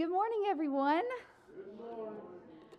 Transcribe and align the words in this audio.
Good 0.00 0.08
morning, 0.08 0.44
everyone. 0.48 1.02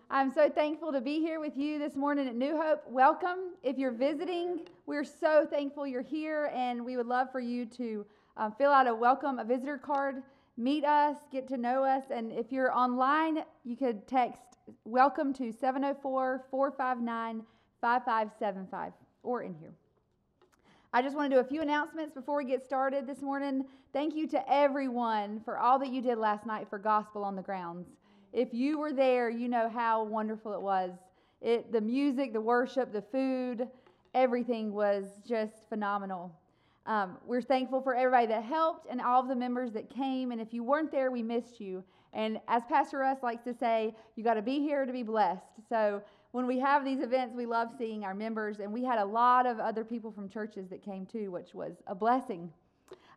I'm 0.09 0.33
so 0.33 0.49
thankful 0.49 0.91
to 0.91 0.99
be 0.99 1.19
here 1.19 1.39
with 1.39 1.55
you 1.55 1.77
this 1.77 1.95
morning 1.95 2.27
at 2.27 2.33
New 2.33 2.59
Hope. 2.59 2.81
Welcome. 2.89 3.51
If 3.61 3.77
you're 3.77 3.91
visiting, 3.91 4.61
we're 4.87 5.03
so 5.03 5.45
thankful 5.47 5.85
you're 5.85 6.01
here, 6.01 6.51
and 6.51 6.83
we 6.83 6.97
would 6.97 7.05
love 7.05 7.31
for 7.31 7.39
you 7.39 7.67
to 7.77 8.07
um, 8.37 8.55
fill 8.57 8.71
out 8.71 8.87
a 8.87 8.95
welcome, 8.95 9.37
a 9.37 9.43
visitor 9.43 9.77
card, 9.77 10.23
meet 10.57 10.83
us, 10.83 11.15
get 11.31 11.47
to 11.49 11.57
know 11.57 11.83
us. 11.83 12.05
And 12.09 12.31
if 12.31 12.51
you're 12.51 12.75
online, 12.75 13.43
you 13.63 13.75
could 13.75 14.07
text 14.07 14.57
welcome 14.85 15.31
to 15.33 15.51
704 15.51 16.45
459 16.49 17.43
5575 17.81 18.93
or 19.21 19.43
in 19.43 19.53
here. 19.53 19.75
I 20.93 21.01
just 21.01 21.15
want 21.15 21.31
to 21.31 21.37
do 21.37 21.39
a 21.39 21.43
few 21.45 21.61
announcements 21.61 22.13
before 22.13 22.35
we 22.35 22.43
get 22.43 22.65
started 22.65 23.07
this 23.07 23.21
morning. 23.21 23.63
Thank 23.93 24.13
you 24.13 24.27
to 24.27 24.51
everyone 24.51 25.39
for 25.45 25.57
all 25.57 25.79
that 25.79 25.89
you 25.89 26.01
did 26.01 26.17
last 26.17 26.45
night 26.45 26.67
for 26.69 26.77
Gospel 26.77 27.23
on 27.23 27.37
the 27.37 27.41
Grounds. 27.41 27.87
If 28.33 28.53
you 28.53 28.77
were 28.77 28.91
there, 28.91 29.29
you 29.29 29.47
know 29.47 29.69
how 29.69 30.03
wonderful 30.03 30.51
it 30.53 30.61
was. 30.61 30.91
It, 31.41 31.71
the 31.71 31.79
music, 31.79 32.33
the 32.33 32.41
worship, 32.41 32.91
the 32.91 33.01
food, 33.01 33.69
everything 34.13 34.73
was 34.73 35.05
just 35.25 35.69
phenomenal. 35.69 36.29
Um, 36.85 37.15
we're 37.25 37.41
thankful 37.41 37.81
for 37.81 37.95
everybody 37.95 38.27
that 38.27 38.43
helped 38.43 38.87
and 38.89 38.99
all 38.99 39.21
of 39.21 39.29
the 39.29 39.35
members 39.35 39.71
that 39.71 39.89
came. 39.89 40.33
And 40.33 40.41
if 40.41 40.53
you 40.53 40.61
weren't 40.61 40.91
there, 40.91 41.09
we 41.09 41.23
missed 41.23 41.61
you. 41.61 41.85
And 42.11 42.41
as 42.49 42.63
Pastor 42.67 42.97
Russ 42.97 43.19
likes 43.23 43.45
to 43.45 43.53
say, 43.53 43.95
you 44.17 44.25
got 44.25 44.33
to 44.33 44.41
be 44.41 44.59
here 44.59 44.85
to 44.85 44.91
be 44.91 45.03
blessed. 45.03 45.53
So 45.69 46.01
when 46.31 46.47
we 46.47 46.59
have 46.59 46.85
these 46.85 47.01
events, 47.01 47.35
we 47.35 47.45
love 47.45 47.69
seeing 47.77 48.03
our 48.03 48.13
members, 48.13 48.59
and 48.59 48.71
we 48.71 48.83
had 48.83 48.99
a 48.99 49.05
lot 49.05 49.45
of 49.45 49.59
other 49.59 49.83
people 49.83 50.11
from 50.11 50.29
churches 50.29 50.69
that 50.69 50.83
came 50.83 51.05
too, 51.05 51.29
which 51.31 51.53
was 51.53 51.73
a 51.87 51.95
blessing. 51.95 52.51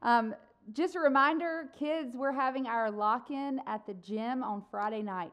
Um, 0.02 0.34
just 0.72 0.96
a 0.96 1.00
reminder 1.00 1.68
kids, 1.78 2.16
we're 2.16 2.32
having 2.32 2.66
our 2.66 2.90
lock 2.90 3.30
in 3.30 3.60
at 3.66 3.86
the 3.86 3.94
gym 3.94 4.42
on 4.42 4.64
Friday 4.70 5.02
night. 5.02 5.32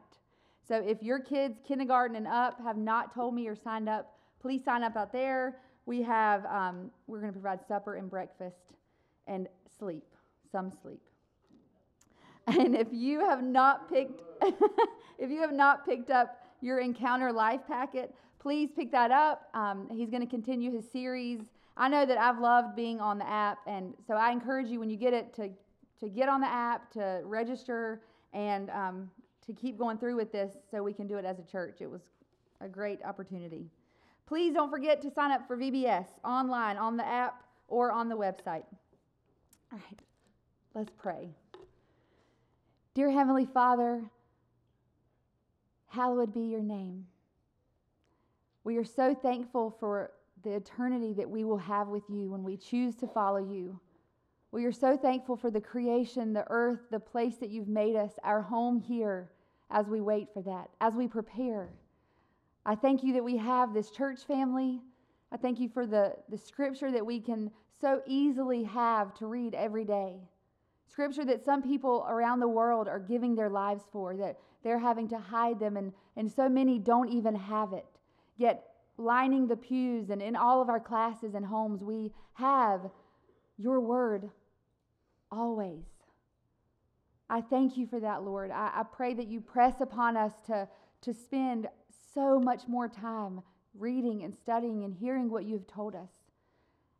So 0.68 0.76
if 0.76 1.02
your 1.02 1.20
kids, 1.20 1.60
kindergarten 1.68 2.16
and 2.16 2.28
up, 2.28 2.62
have 2.62 2.78
not 2.78 3.14
told 3.14 3.34
me 3.34 3.48
or 3.48 3.56
signed 3.56 3.90
up, 3.90 4.18
please 4.42 4.64
sign 4.64 4.84
up 4.84 4.96
out 4.96 5.12
there. 5.12 5.58
We 5.86 6.02
have, 6.04 6.46
um, 6.46 6.92
we're 7.08 7.20
going 7.20 7.34
to 7.34 7.40
provide 7.40 7.60
supper 7.68 7.96
and 7.96 8.10
breakfast 8.10 8.76
and 9.28 9.48
sleep, 9.78 10.06
some 10.52 10.72
sleep. 10.72 11.02
And 12.48 12.76
if 12.76 12.88
you 12.92 13.20
have 13.22 13.44
not 13.44 13.90
picked, 13.90 14.22
if 15.18 15.30
you 15.30 15.42
have 15.42 15.54
not 15.54 15.86
picked 15.86 16.10
up 16.10 16.41
your 16.62 16.80
Encounter 16.80 17.32
Life 17.32 17.62
packet. 17.68 18.14
Please 18.40 18.70
pick 18.76 18.92
that 18.92 19.12
up. 19.12 19.50
Um, 19.54 19.88
he's 19.92 20.10
going 20.10 20.22
to 20.22 20.30
continue 20.30 20.72
his 20.72 20.90
series. 20.90 21.42
I 21.78 21.88
know 21.88 22.06
that 22.06 22.18
I've 22.18 22.40
loved 22.40 22.76
being 22.76 23.00
on 23.00 23.18
the 23.18 23.28
app, 23.28 23.60
and 23.68 23.94
so 24.08 24.14
I 24.14 24.32
encourage 24.32 24.68
you 24.68 24.80
when 24.80 24.90
you 24.90 24.98
get 24.98 25.14
it 25.14 25.34
to, 25.36 25.50
to 26.00 26.10
get 26.10 26.30
on 26.30 26.42
the 26.42 26.48
app, 26.48 26.92
to 26.94 27.22
register, 27.24 28.02
and 28.34 28.70
um, 28.70 29.10
to 29.46 29.54
keep 29.54 29.78
going 29.78 29.98
through 29.98 30.16
with 30.16 30.32
this 30.32 30.54
so 30.70 30.84
we 30.84 30.94
can 30.94 31.08
do 31.08 31.18
it 31.18 31.26
as 31.26 31.40
a 31.40 31.44
church. 31.44 31.78
It 31.82 31.90
was 31.90 32.02
a 32.62 32.68
great 32.68 33.00
opportunity. 33.04 33.66
Please 34.28 34.54
don't 34.54 34.70
forget 34.70 35.02
to 35.02 35.12
sign 35.12 35.32
up 35.32 35.48
for 35.48 35.58
VBS 35.58 36.06
online 36.24 36.78
on 36.78 36.98
the 36.98 37.06
app 37.06 37.44
or 37.68 37.92
on 37.92 38.10
the 38.10 38.16
website. 38.16 38.64
All 39.72 39.80
right, 39.80 40.00
let's 40.74 40.92
pray. 40.98 41.30
Dear 42.94 43.10
Heavenly 43.10 43.46
Father, 43.46 44.04
hallowed 45.92 46.34
be 46.34 46.42
your 46.42 46.62
name. 46.62 47.06
We 48.64 48.78
are 48.78 48.86
so 48.86 49.14
thankful 49.14 49.76
for 49.80 50.12
the 50.44 50.54
eternity 50.54 51.14
that 51.14 51.30
we 51.30 51.44
will 51.44 51.58
have 51.58 51.90
with 51.90 52.04
you 52.10 52.32
when 52.32 52.44
we 52.44 52.56
choose 52.56 52.96
to 52.96 53.08
follow 53.08 53.40
you. 53.40 53.80
We 54.52 54.66
are 54.66 54.72
so 54.72 54.98
thankful 54.98 55.36
for 55.36 55.52
the 55.52 55.62
creation, 55.62 56.34
the 56.34 56.46
earth, 56.50 56.80
the 56.92 57.00
place 57.00 57.36
that 57.38 57.50
you've 57.50 57.68
made 57.68 57.96
us, 57.96 58.12
our 58.24 58.42
home 58.42 58.80
here, 58.80 59.32
as 59.70 59.88
we 59.88 60.02
wait 60.02 60.28
for 60.34 60.42
that, 60.44 60.70
as 60.80 60.94
we 60.94 61.08
prepare. 61.08 61.70
I 62.66 62.76
thank 62.76 63.04
you 63.04 63.14
that 63.14 63.24
we 63.24 63.38
have 63.38 63.74
this 63.74 63.92
church 63.92 64.24
family. 64.26 64.82
I 65.32 65.38
thank 65.38 65.60
you 65.60 65.70
for 65.70 65.86
the, 65.86 66.16
the 66.30 66.38
scripture 66.38 66.92
that 66.92 67.06
we 67.06 67.20
can 67.20 67.52
so 67.80 68.02
easily 68.06 68.64
have 68.64 69.14
to 69.16 69.26
read 69.26 69.56
every 69.56 69.86
day. 69.86 70.18
Scripture 70.90 71.26
that 71.26 71.44
some 71.44 71.62
people 71.62 72.06
around 72.10 72.40
the 72.40 72.48
world 72.48 72.88
are 72.88 73.00
giving 73.00 73.36
their 73.36 73.50
lives 73.50 73.84
for, 73.92 74.16
that 74.18 74.38
they're 74.64 74.80
having 74.80 75.08
to 75.10 75.18
hide 75.18 75.60
them, 75.60 75.78
and, 75.78 75.94
and 76.16 76.32
so 76.32 76.50
many 76.50 76.80
don't 76.80 77.10
even 77.10 77.36
have 77.36 77.74
it. 77.74 77.86
Yet, 78.38 78.64
lining 78.98 79.48
the 79.48 79.56
pews 79.56 80.10
and 80.10 80.22
in 80.22 80.36
all 80.36 80.62
of 80.62 80.70
our 80.70 80.80
classes 80.80 81.34
and 81.34 81.46
homes, 81.46 81.84
we 81.84 82.12
have 82.34 82.90
your 83.58 83.80
word 83.80 84.30
always. 85.32 85.84
I 87.30 87.42
thank 87.42 87.78
you 87.78 87.88
for 87.88 88.00
that, 88.00 88.24
Lord. 88.24 88.52
I, 88.52 88.72
I 88.76 88.84
pray 88.84 89.14
that 89.14 89.28
you 89.28 89.40
press 89.40 89.76
upon 89.80 90.18
us 90.18 90.34
to, 90.48 90.68
to 91.02 91.14
spend 91.14 91.68
so 92.14 92.40
much 92.40 92.68
more 92.68 92.90
time 92.90 93.42
reading 93.74 94.24
and 94.24 94.36
studying 94.36 94.84
and 94.84 94.94
hearing 94.94 95.30
what 95.30 95.46
you've 95.46 95.68
told 95.68 95.96
us. 95.96 96.10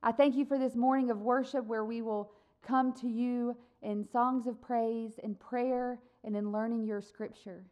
I 0.02 0.12
thank 0.12 0.36
you 0.36 0.46
for 0.46 0.58
this 0.58 0.76
morning 0.76 1.12
of 1.12 1.20
worship 1.20 1.66
where 1.66 1.84
we 1.84 2.02
will 2.02 2.32
come 2.66 2.94
to 2.94 3.08
you 3.08 3.56
in 3.82 4.08
songs 4.08 4.48
of 4.48 4.62
praise, 4.62 5.20
in 5.22 5.36
prayer, 5.36 6.00
and 6.24 6.36
in 6.36 6.52
learning 6.52 6.86
your 6.86 7.02
scripture. 7.02 7.64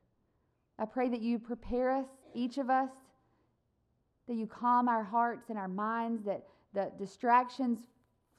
I 0.77 0.85
pray 0.85 1.09
that 1.09 1.21
you 1.21 1.39
prepare 1.39 1.91
us, 1.91 2.07
each 2.33 2.57
of 2.57 2.69
us, 2.69 2.89
that 4.27 4.35
you 4.35 4.47
calm 4.47 4.87
our 4.87 5.03
hearts 5.03 5.49
and 5.49 5.57
our 5.57 5.67
minds, 5.67 6.23
that 6.25 6.43
the 6.73 6.91
distractions 6.97 7.79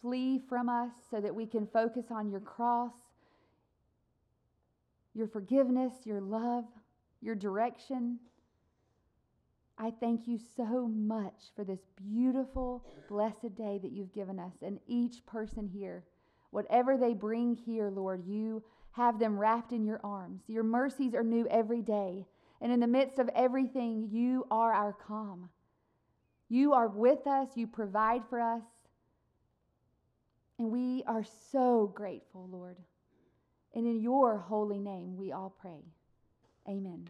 flee 0.01 0.41
from 0.49 0.69
us 0.69 0.93
so 1.11 1.21
that 1.21 1.35
we 1.35 1.47
can 1.47 1.67
focus 1.67 2.07
on 2.11 2.31
your 2.31 2.41
cross, 2.41 2.93
your 5.15 5.27
forgiveness, 5.27 5.93
your 6.05 6.21
love, 6.21 6.65
your 7.21 7.35
direction. 7.35 8.19
I 9.77 9.91
thank 9.91 10.29
you 10.29 10.39
so 10.57 10.89
much 10.89 11.53
for 11.57 11.65
this 11.65 11.81
beautiful, 11.97 12.85
blessed 13.09 13.55
day 13.57 13.79
that 13.83 13.93
you've 13.93 14.13
given 14.13 14.39
us 14.39 14.55
and 14.63 14.79
each 14.87 15.25
person 15.27 15.67
here. 15.67 16.05
Whatever 16.51 16.97
they 16.97 17.15
bring 17.15 17.55
here, 17.55 17.91
Lord, 17.91 18.25
you 18.27 18.63
have 18.93 19.19
them 19.19 19.39
wrapped 19.39 19.73
in 19.73 19.85
your 19.85 20.01
arms. 20.03 20.43
Your 20.49 20.63
mercies 20.65 21.15
are 21.15 21.23
new 21.23 21.47
every 21.49 21.83
day. 21.83 22.27
And 22.61 22.73
in 22.73 22.81
the 22.81 22.87
midst 22.87 23.19
of 23.19 23.31
everything, 23.35 24.09
you 24.11 24.47
are 24.51 24.73
our 24.73 24.93
calm. 24.93 25.49
You 26.49 26.73
are 26.73 26.89
with 26.89 27.27
us, 27.27 27.49
you 27.55 27.67
provide 27.67 28.23
for 28.29 28.41
us. 28.41 28.63
And 30.59 30.71
we 30.71 31.03
are 31.07 31.25
so 31.53 31.91
grateful, 31.95 32.49
Lord. 32.51 32.77
And 33.75 33.87
in 33.87 34.01
your 34.01 34.39
holy 34.39 34.79
name, 34.79 35.17
we 35.17 35.33
all 35.33 35.55
pray. 35.59 35.85
Amen. 36.69 37.09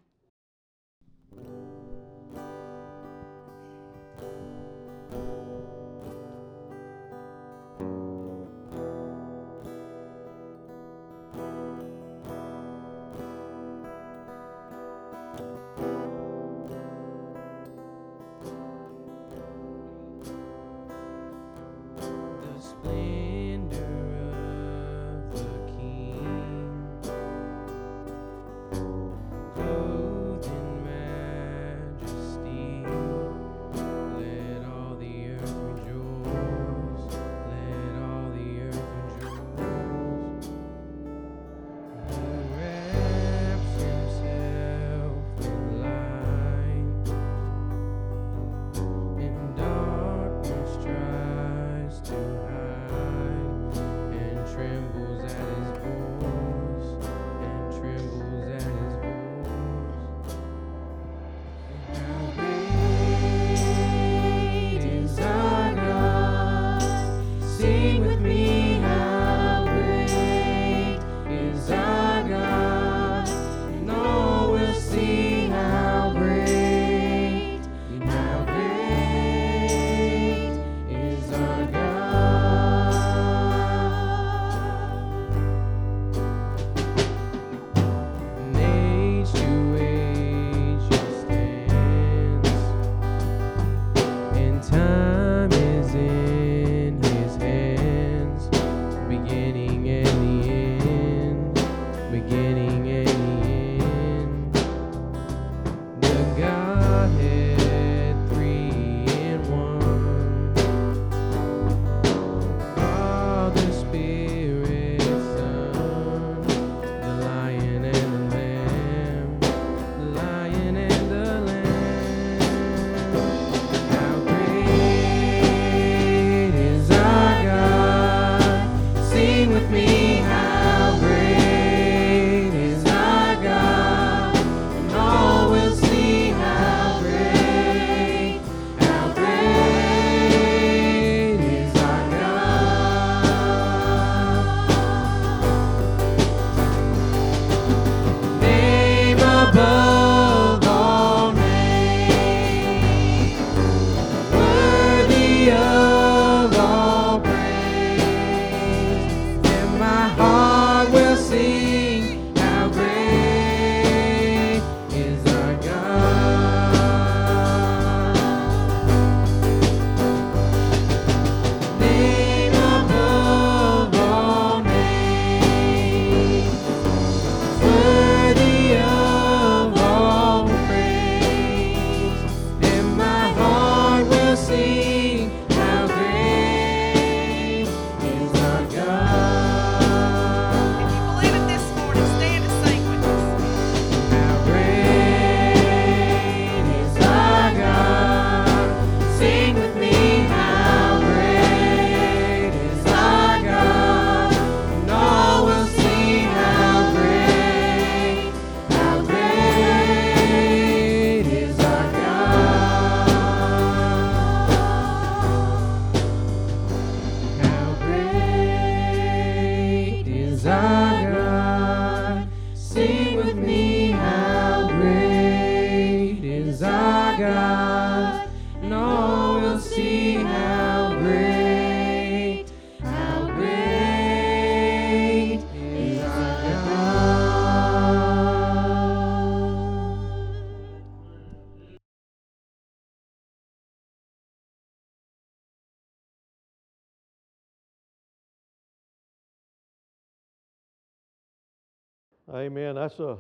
Amen. 252.33 252.77
That's 252.77 253.01
a 253.01 253.19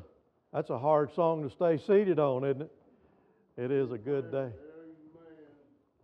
that's 0.52 0.70
a 0.70 0.78
hard 0.78 1.12
song 1.12 1.42
to 1.42 1.50
stay 1.50 1.78
seated 1.78 2.20
on, 2.20 2.44
isn't 2.44 2.62
it? 2.62 2.70
It 3.56 3.72
is 3.72 3.90
a 3.90 3.98
good 3.98 4.30
day. 4.30 4.50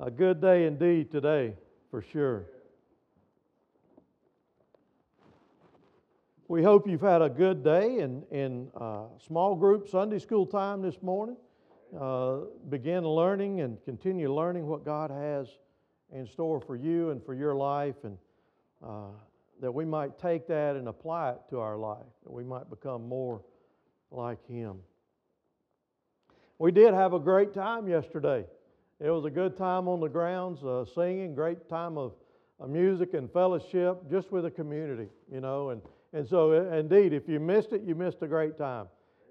A 0.01 0.11
good 0.11 0.41
day 0.41 0.67
indeed 0.67 1.13
today, 1.13 1.55
for 1.91 2.03
sure. 2.03 2.47
We 6.49 6.65
hope 6.65 6.89
you've 6.89 7.01
had 7.01 7.23
a 7.23 7.29
good 7.29 7.63
day 7.63 8.01
in, 8.01 8.25
in 8.31 8.69
uh, 8.77 9.05
small 9.25 9.55
group 9.55 9.89
Sunday 9.89 10.19
school 10.19 10.45
time 10.45 10.83
this 10.83 11.01
morning. 11.01 11.37
Uh, 11.99 12.39
begin 12.69 13.05
learning 13.05 13.61
and 13.61 13.83
continue 13.85 14.33
learning 14.33 14.67
what 14.67 14.85
God 14.85 15.11
has 15.11 15.49
in 16.13 16.27
store 16.27 16.61
for 16.61 16.75
you 16.77 17.11
and 17.11 17.25
for 17.25 17.35
your 17.35 17.55
life, 17.55 17.97
and 18.03 18.19
uh, 18.85 19.11
that 19.61 19.73
we 19.73 19.85
might 19.85 20.19
take 20.19 20.47
that 20.49 20.77
and 20.77 20.89
apply 20.89 21.31
it 21.31 21.39
to 21.51 21.61
our 21.61 21.77
life, 21.77 22.05
that 22.25 22.33
we 22.33 22.45
might 22.45 22.69
become 22.69 23.09
more 23.09 23.43
like 24.11 24.39
Him. 24.49 24.79
We 26.59 26.73
did 26.73 26.95
have 26.95 27.13
a 27.13 27.19
great 27.19 27.53
time 27.53 27.89
yesterday. 27.89 28.45
It 28.99 29.11
was 29.11 29.27
a 29.27 29.31
good 29.31 29.57
time 29.57 29.89
on 29.89 30.01
the 30.01 30.09
grounds, 30.09 30.63
uh, 30.65 30.87
singing, 30.95 31.35
great 31.35 31.69
time 31.69 31.99
of, 31.99 32.15
of 32.59 32.71
music 32.71 33.13
and 33.13 33.31
fellowship 33.31 34.11
just 34.11 34.33
with 34.33 34.45
the 34.45 34.51
community, 34.51 35.09
you 35.31 35.41
know. 35.41 35.71
And, 35.71 35.83
and 36.15 36.27
so, 36.27 36.53
uh, 36.53 36.75
indeed, 36.75 37.13
if 37.13 37.29
you 37.29 37.39
missed 37.39 37.73
it, 37.73 37.83
you 37.83 37.95
missed 37.95 38.23
a 38.23 38.27
great 38.27 38.57
time. 38.57 38.87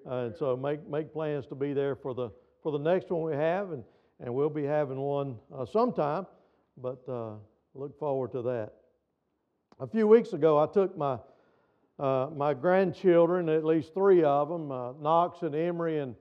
Uh, 0.07 0.25
and 0.25 0.35
so, 0.35 0.55
make, 0.55 0.87
make 0.87 1.11
plans 1.11 1.47
to 1.47 1.55
be 1.55 1.73
there 1.73 1.95
for 1.95 2.13
the, 2.13 2.29
for 2.61 2.71
the 2.71 2.77
next 2.77 3.09
one 3.09 3.23
we 3.23 3.35
have, 3.35 3.71
and, 3.71 3.83
and 4.19 4.31
we'll 4.31 4.49
be 4.49 4.63
having 4.63 4.99
one 4.99 5.35
uh, 5.55 5.65
sometime, 5.65 6.27
but 6.77 7.01
uh, 7.09 7.31
look 7.73 7.97
forward 7.97 8.31
to 8.33 8.43
that. 8.43 8.73
A 9.77 9.85
few 9.85 10.07
weeks 10.07 10.31
ago, 10.31 10.57
I 10.57 10.67
took 10.67 10.97
my, 10.97 11.17
uh, 11.99 12.29
my 12.33 12.53
grandchildren, 12.53 13.49
at 13.49 13.65
least 13.65 13.93
three 13.93 14.23
of 14.23 14.47
them, 14.47 14.71
uh, 14.71 14.93
Knox 14.93 15.41
and 15.41 15.53
Emery 15.53 15.99
and, 15.99 16.15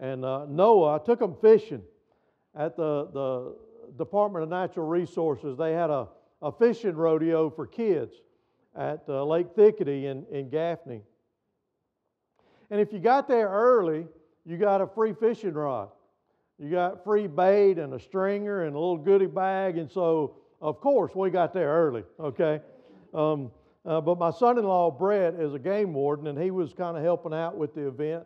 and 0.00 0.24
uh, 0.24 0.46
Noah, 0.48 0.94
I 0.94 1.04
took 1.04 1.18
them 1.18 1.34
fishing 1.40 1.82
at 2.54 2.76
the, 2.76 3.08
the 3.12 3.56
Department 3.98 4.44
of 4.44 4.48
Natural 4.48 4.86
Resources. 4.86 5.58
They 5.58 5.72
had 5.72 5.90
a, 5.90 6.06
a 6.40 6.52
fishing 6.52 6.94
rodeo 6.94 7.50
for 7.50 7.66
kids 7.66 8.14
at 8.76 9.02
uh, 9.08 9.24
Lake 9.24 9.56
Thicketty 9.56 10.04
in, 10.04 10.24
in 10.30 10.48
Gaffney. 10.48 11.02
And 12.70 12.80
if 12.80 12.92
you 12.92 13.00
got 13.00 13.26
there 13.26 13.48
early, 13.48 14.06
you 14.46 14.56
got 14.56 14.80
a 14.80 14.86
free 14.86 15.14
fishing 15.14 15.54
rod. 15.54 15.88
You 16.60 16.70
got 16.70 17.02
free 17.02 17.26
bait 17.26 17.78
and 17.78 17.92
a 17.92 17.98
stringer 17.98 18.66
and 18.66 18.76
a 18.76 18.78
little 18.78 18.98
goodie 18.98 19.26
bag. 19.26 19.78
And 19.78 19.90
so, 19.90 20.36
of 20.60 20.80
course, 20.80 21.12
we 21.12 21.30
got 21.30 21.52
there 21.52 21.70
early, 21.70 22.04
okay? 22.20 22.60
Um, 23.14 23.50
uh, 23.84 24.00
but 24.00 24.18
my 24.18 24.30
son 24.30 24.58
in 24.58 24.64
law, 24.64 24.90
Brett, 24.90 25.34
is 25.34 25.54
a 25.54 25.58
game 25.58 25.94
warden, 25.94 26.26
and 26.26 26.40
he 26.40 26.50
was 26.50 26.72
kind 26.72 26.96
of 26.96 27.02
helping 27.02 27.32
out 27.32 27.56
with 27.56 27.74
the 27.74 27.86
event. 27.88 28.24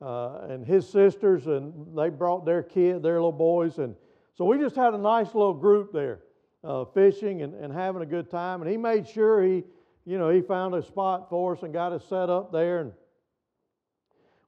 Uh, 0.00 0.46
and 0.50 0.66
his 0.66 0.88
sisters, 0.88 1.46
and 1.46 1.96
they 1.96 2.10
brought 2.10 2.44
their 2.44 2.62
kid, 2.62 3.02
their 3.02 3.14
little 3.14 3.32
boys. 3.32 3.78
And 3.78 3.94
so 4.34 4.44
we 4.44 4.58
just 4.58 4.76
had 4.76 4.92
a 4.92 4.98
nice 4.98 5.34
little 5.34 5.54
group 5.54 5.92
there 5.92 6.20
uh, 6.62 6.84
fishing 6.84 7.42
and, 7.42 7.54
and 7.54 7.72
having 7.72 8.02
a 8.02 8.06
good 8.06 8.30
time. 8.30 8.60
And 8.60 8.70
he 8.70 8.76
made 8.76 9.08
sure 9.08 9.42
he, 9.42 9.64
you 10.04 10.18
know, 10.18 10.28
he 10.28 10.42
found 10.42 10.74
a 10.74 10.82
spot 10.82 11.30
for 11.30 11.56
us 11.56 11.62
and 11.62 11.72
got 11.72 11.92
us 11.92 12.04
set 12.08 12.28
up 12.28 12.52
there. 12.52 12.80
And 12.80 12.92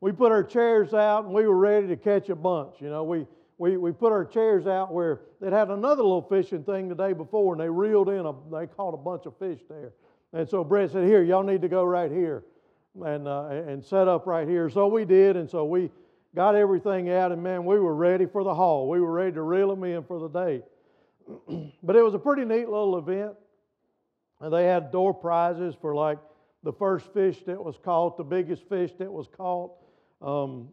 we 0.01 0.13
put 0.13 0.33
our 0.33 0.45
chairs 0.45 0.93
out 0.93 1.25
and 1.25 1.33
we 1.33 1.47
were 1.47 1.57
ready 1.57 1.87
to 1.89 1.97
catch 1.97 2.29
a 2.29 2.37
bunch. 2.37 2.75
You 2.81 2.91
know, 2.91 3.05
we, 3.05 3.27
we, 3.59 3.77
we 3.77 3.93
put 3.93 4.13
our 4.13 4.25
chairs 4.25 4.67
out 4.67 4.93
where 4.93 5.21
they'd 5.41 5.53
had 5.53 5.69
another 5.69 6.03
little 6.03 6.23
fishing 6.23 6.63
thing 6.63 6.89
the 6.89 6.95
day 6.95 7.13
before 7.13 7.55
and 7.55 7.61
they 7.61 7.69
reeled 7.69 8.09
in, 8.09 8.25
a, 8.25 8.33
they 8.53 8.67
caught 8.69 8.95
a 8.95 8.99
bunch 8.99 9.27
of 9.27 9.37
fish 9.39 9.61
there. 9.69 9.93
And 10.33 10.49
so 10.49 10.63
Brett 10.63 10.93
said, 10.93 11.05
Here, 11.05 11.23
y'all 11.23 11.43
need 11.43 11.63
to 11.63 11.69
go 11.69 11.85
right 11.85 12.11
here 12.11 12.45
and, 13.05 13.27
uh, 13.27 13.49
and 13.49 13.85
set 13.85 14.09
up 14.09 14.27
right 14.27 14.47
here. 14.47 14.71
So 14.71 14.87
we 14.87 15.05
did, 15.05 15.37
and 15.37 15.51
so 15.51 15.65
we 15.65 15.91
got 16.35 16.55
everything 16.55 17.11
out, 17.11 17.33
and 17.33 17.43
man, 17.43 17.65
we 17.65 17.79
were 17.79 17.95
ready 17.95 18.27
for 18.27 18.45
the 18.45 18.55
haul. 18.55 18.89
We 18.89 19.01
were 19.01 19.11
ready 19.11 19.33
to 19.33 19.43
reel 19.43 19.69
them 19.69 19.85
in 19.85 20.05
for 20.05 20.21
the 20.21 20.29
day. 20.29 20.63
but 21.83 21.97
it 21.97 22.03
was 22.03 22.15
a 22.15 22.19
pretty 22.19 22.45
neat 22.45 22.69
little 22.69 22.99
event. 22.99 23.33
And 24.41 24.53
they 24.53 24.65
had 24.65 24.93
door 24.93 25.13
prizes 25.13 25.75
for 25.81 25.95
like 25.95 26.19
the 26.63 26.73
first 26.73 27.13
fish 27.13 27.43
that 27.47 27.63
was 27.63 27.77
caught, 27.83 28.17
the 28.17 28.25
biggest 28.25 28.69
fish 28.69 28.93
that 28.99 29.11
was 29.11 29.27
caught, 29.37 29.73
um, 30.23 30.69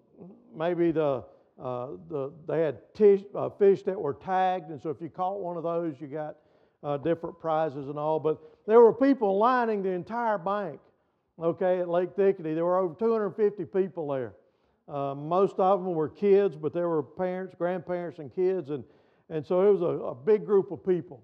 maybe 0.55 0.91
the 0.91 1.23
uh, 1.61 1.87
the, 2.09 2.31
they 2.47 2.61
had 2.61 2.93
tish, 2.93 3.21
uh, 3.33 3.49
fish 3.49 3.83
that 3.83 3.99
were 3.99 4.13
tagged, 4.13 4.71
and 4.71 4.81
so 4.81 4.89
if 4.89 5.01
you 5.01 5.09
caught 5.09 5.39
one 5.39 5.55
of 5.57 5.63
those, 5.63 5.95
you 6.01 6.07
got 6.07 6.35
uh, 6.83 6.97
different 6.97 7.39
prizes 7.39 7.87
and 7.87 7.97
all. 7.97 8.19
But 8.19 8.39
there 8.67 8.81
were 8.81 8.93
people 8.93 9.37
lining 9.37 9.81
the 9.81 9.91
entire 9.91 10.37
bank, 10.37 10.79
okay, 11.41 11.79
at 11.79 11.89
Lake 11.89 12.15
Thicketty. 12.15 12.55
There 12.55 12.65
were 12.65 12.77
over 12.77 12.93
250 12.95 13.65
people 13.65 14.09
there. 14.09 14.33
Uh, 14.87 15.15
most 15.15 15.55
of 15.57 15.83
them 15.83 15.93
were 15.93 16.09
kids, 16.09 16.55
but 16.55 16.73
there 16.73 16.89
were 16.89 17.01
parents, 17.01 17.55
grandparents, 17.57 18.19
and 18.19 18.33
kids, 18.35 18.69
and, 18.69 18.83
and 19.29 19.45
so 19.45 19.67
it 19.67 19.71
was 19.71 19.81
a, 19.81 19.85
a 19.85 20.15
big 20.15 20.45
group 20.45 20.71
of 20.71 20.85
people. 20.85 21.23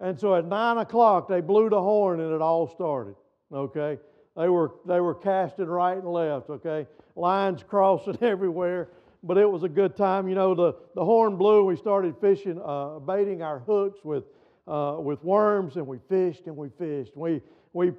And 0.00 0.18
so 0.18 0.34
at 0.34 0.44
9 0.44 0.78
o'clock, 0.78 1.28
they 1.28 1.40
blew 1.40 1.68
the 1.68 1.80
horn 1.80 2.20
and 2.20 2.32
it 2.32 2.40
all 2.40 2.68
started, 2.68 3.16
okay? 3.52 3.98
They 4.36 4.48
were, 4.48 4.72
they 4.86 5.00
were 5.00 5.14
casting 5.14 5.66
right 5.66 5.96
and 5.96 6.06
left, 6.06 6.48
okay? 6.50 6.86
Lines 7.16 7.64
crossing 7.68 8.18
everywhere 8.22 8.88
but 9.22 9.36
it 9.36 9.50
was 9.50 9.62
a 9.62 9.68
good 9.68 9.96
time. 9.96 10.28
You 10.28 10.34
know, 10.34 10.54
the, 10.54 10.74
the 10.94 11.04
horn 11.04 11.36
blew. 11.36 11.64
We 11.64 11.76
started 11.76 12.16
fishing, 12.20 12.60
uh, 12.64 12.98
baiting 13.00 13.42
our 13.42 13.58
hooks 13.58 14.04
with, 14.04 14.24
uh, 14.66 14.96
with 15.00 15.22
worms, 15.24 15.76
and 15.76 15.86
we 15.86 15.98
fished 16.08 16.46
and 16.46 16.56
we 16.56 16.68
fished. 16.78 17.16
We, 17.16 17.42
we 17.72 17.92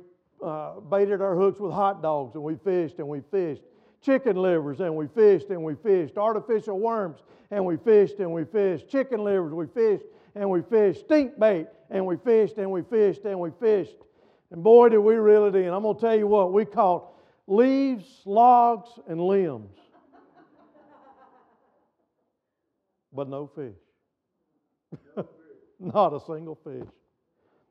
uh, 0.43 0.79
baited 0.79 1.21
our 1.21 1.35
hooks 1.35 1.59
with 1.59 1.73
hot 1.73 2.01
dogs, 2.01 2.35
and 2.35 2.43
we 2.43 2.55
fished 2.55 2.99
and 2.99 3.07
we 3.07 3.21
fished. 3.31 3.63
Chicken 4.01 4.37
livers, 4.37 4.79
and 4.79 4.95
we 4.95 5.07
fished 5.07 5.49
and 5.49 5.61
we 5.61 5.75
fished. 5.75 6.17
Artificial 6.17 6.79
worms, 6.79 7.19
and 7.51 7.65
we 7.65 7.75
fished 7.75 8.19
and 8.19 8.31
we 8.31 8.45
fished. 8.45 8.87
Chicken 8.87 9.23
livers, 9.23 9.53
we 9.53 9.67
fished 9.67 10.05
and 10.35 10.49
we 10.49 10.61
fished. 10.61 11.01
Stink 11.01 11.37
bait, 11.37 11.67
and 11.89 12.05
we 12.05 12.15
fished 12.17 12.57
and 12.57 12.71
we 12.71 12.81
fished 12.81 13.25
and 13.25 13.39
we 13.39 13.49
fished. 13.59 13.97
And 14.51 14.63
boy, 14.63 14.89
did 14.89 14.99
we 14.99 15.15
reel 15.15 15.45
it 15.45 15.55
in. 15.55 15.67
I'm 15.71 15.83
going 15.83 15.95
to 15.95 16.01
tell 16.01 16.15
you 16.15 16.27
what, 16.27 16.53
we 16.53 16.65
caught 16.65 17.11
leaves, 17.47 18.21
logs, 18.25 18.89
and 19.07 19.19
limbs. 19.19 19.75
But 23.13 23.29
no 23.29 23.47
fish. 23.47 23.75
Not 25.79 26.13
a 26.13 26.19
single 26.19 26.55
fish. 26.63 26.87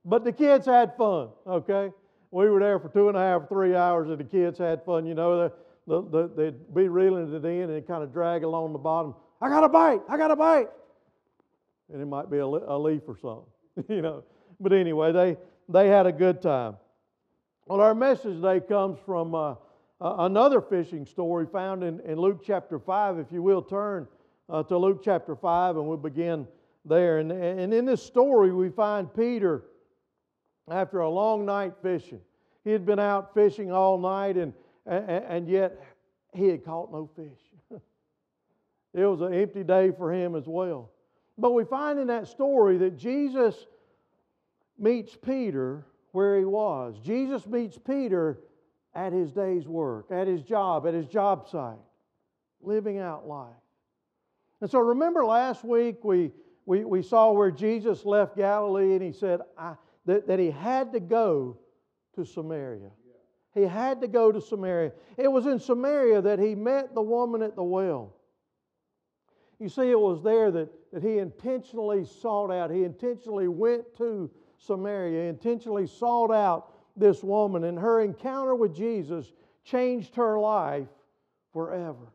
But 0.04 0.24
the 0.24 0.32
kids 0.32 0.66
had 0.66 0.96
fun, 0.96 1.28
okay? 1.46 1.90
We 2.30 2.48
were 2.48 2.60
there 2.60 2.78
for 2.78 2.88
two 2.88 3.08
and 3.08 3.16
a 3.16 3.20
half, 3.20 3.48
three 3.48 3.74
hours, 3.74 4.08
and 4.08 4.18
the 4.18 4.24
kids 4.24 4.58
had 4.58 4.84
fun. 4.84 5.06
You 5.06 5.14
know, 5.14 5.50
the, 5.86 6.02
the, 6.02 6.30
they'd 6.36 6.74
be 6.74 6.88
reeling 6.88 7.32
it 7.34 7.44
in 7.44 7.70
and 7.70 7.86
kind 7.86 8.02
of 8.02 8.12
drag 8.12 8.44
along 8.44 8.72
the 8.72 8.78
bottom. 8.78 9.14
I 9.40 9.48
got 9.48 9.64
a 9.64 9.68
bite! 9.68 10.00
I 10.08 10.16
got 10.16 10.30
a 10.30 10.36
bite! 10.36 10.68
And 11.92 12.02
it 12.02 12.06
might 12.06 12.30
be 12.30 12.38
a, 12.38 12.44
a 12.44 12.78
leaf 12.78 13.02
or 13.06 13.16
something, 13.16 13.84
you 13.96 14.02
know. 14.02 14.24
But 14.60 14.72
anyway, 14.72 15.12
they, 15.12 15.36
they 15.68 15.88
had 15.88 16.06
a 16.06 16.12
good 16.12 16.42
time. 16.42 16.76
Well, 17.66 17.80
our 17.80 17.94
message 17.94 18.40
today 18.40 18.60
comes 18.66 18.98
from 19.04 19.34
uh, 19.34 19.54
another 20.00 20.60
fishing 20.60 21.06
story 21.06 21.46
found 21.50 21.82
in, 21.82 22.00
in 22.00 22.18
Luke 22.18 22.42
chapter 22.46 22.78
5. 22.78 23.18
If 23.18 23.26
you 23.30 23.42
will 23.42 23.62
turn 23.62 24.08
uh, 24.48 24.62
to 24.64 24.78
Luke 24.78 25.02
chapter 25.04 25.36
5, 25.36 25.76
and 25.76 25.86
we'll 25.86 25.96
begin 25.96 26.46
there. 26.84 27.18
And, 27.18 27.30
and 27.30 27.72
in 27.72 27.84
this 27.84 28.02
story, 28.02 28.52
we 28.52 28.70
find 28.70 29.12
Peter 29.12 29.64
after 30.70 31.00
a 31.00 31.10
long 31.10 31.44
night 31.44 31.74
fishing. 31.82 32.20
He 32.64 32.70
had 32.70 32.84
been 32.84 32.98
out 32.98 33.34
fishing 33.34 33.72
all 33.72 33.98
night, 33.98 34.36
and, 34.36 34.52
and, 34.86 35.08
and 35.08 35.48
yet 35.48 35.82
he 36.34 36.48
had 36.48 36.64
caught 36.64 36.92
no 36.92 37.08
fish. 37.16 37.40
it 38.94 39.04
was 39.04 39.20
an 39.20 39.34
empty 39.34 39.64
day 39.64 39.90
for 39.90 40.12
him 40.12 40.34
as 40.34 40.46
well. 40.46 40.90
But 41.36 41.52
we 41.52 41.64
find 41.64 41.98
in 41.98 42.08
that 42.08 42.26
story 42.26 42.78
that 42.78 42.98
Jesus 42.98 43.66
meets 44.78 45.16
Peter 45.16 45.86
where 46.12 46.38
he 46.38 46.44
was. 46.44 46.98
Jesus 47.02 47.46
meets 47.46 47.78
Peter 47.78 48.40
at 48.94 49.12
his 49.12 49.30
day's 49.30 49.68
work, 49.68 50.10
at 50.10 50.26
his 50.26 50.42
job, 50.42 50.86
at 50.86 50.94
his 50.94 51.06
job 51.06 51.48
site, 51.48 51.76
living 52.60 52.98
out 52.98 53.26
life. 53.26 53.54
And 54.60 54.70
so 54.70 54.80
remember 54.80 55.24
last 55.24 55.64
week 55.64 56.04
we, 56.04 56.32
we, 56.66 56.84
we 56.84 57.02
saw 57.02 57.32
where 57.32 57.50
Jesus 57.50 58.04
left 58.04 58.36
Galilee 58.36 58.94
and 58.94 59.02
he 59.02 59.12
said 59.12 59.40
that, 60.06 60.26
that 60.26 60.38
he 60.38 60.50
had 60.50 60.92
to 60.92 61.00
go 61.00 61.58
to 62.14 62.24
Samaria. 62.24 62.90
He 63.54 63.62
had 63.62 64.00
to 64.00 64.08
go 64.08 64.30
to 64.30 64.40
Samaria. 64.40 64.92
It 65.16 65.28
was 65.28 65.46
in 65.46 65.58
Samaria 65.58 66.22
that 66.22 66.38
he 66.38 66.54
met 66.54 66.94
the 66.94 67.02
woman 67.02 67.42
at 67.42 67.56
the 67.56 67.62
well. 67.62 68.14
You 69.58 69.68
see, 69.68 69.90
it 69.90 69.98
was 69.98 70.22
there 70.22 70.50
that, 70.52 70.68
that 70.92 71.02
he 71.02 71.18
intentionally 71.18 72.04
sought 72.04 72.52
out, 72.52 72.70
he 72.70 72.84
intentionally 72.84 73.48
went 73.48 73.96
to 73.96 74.30
Samaria, 74.58 75.28
intentionally 75.28 75.86
sought 75.86 76.30
out 76.32 76.72
this 76.96 77.22
woman, 77.22 77.64
and 77.64 77.78
her 77.78 78.00
encounter 78.00 78.54
with 78.54 78.74
Jesus 78.74 79.32
changed 79.64 80.14
her 80.14 80.38
life 80.38 80.88
forever. 81.52 82.12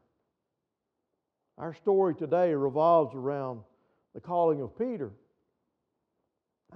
Our 1.57 1.73
story 1.73 2.15
today 2.15 2.53
revolves 2.53 3.13
around 3.13 3.61
the 4.13 4.21
calling 4.21 4.61
of 4.61 4.77
Peter. 4.77 5.11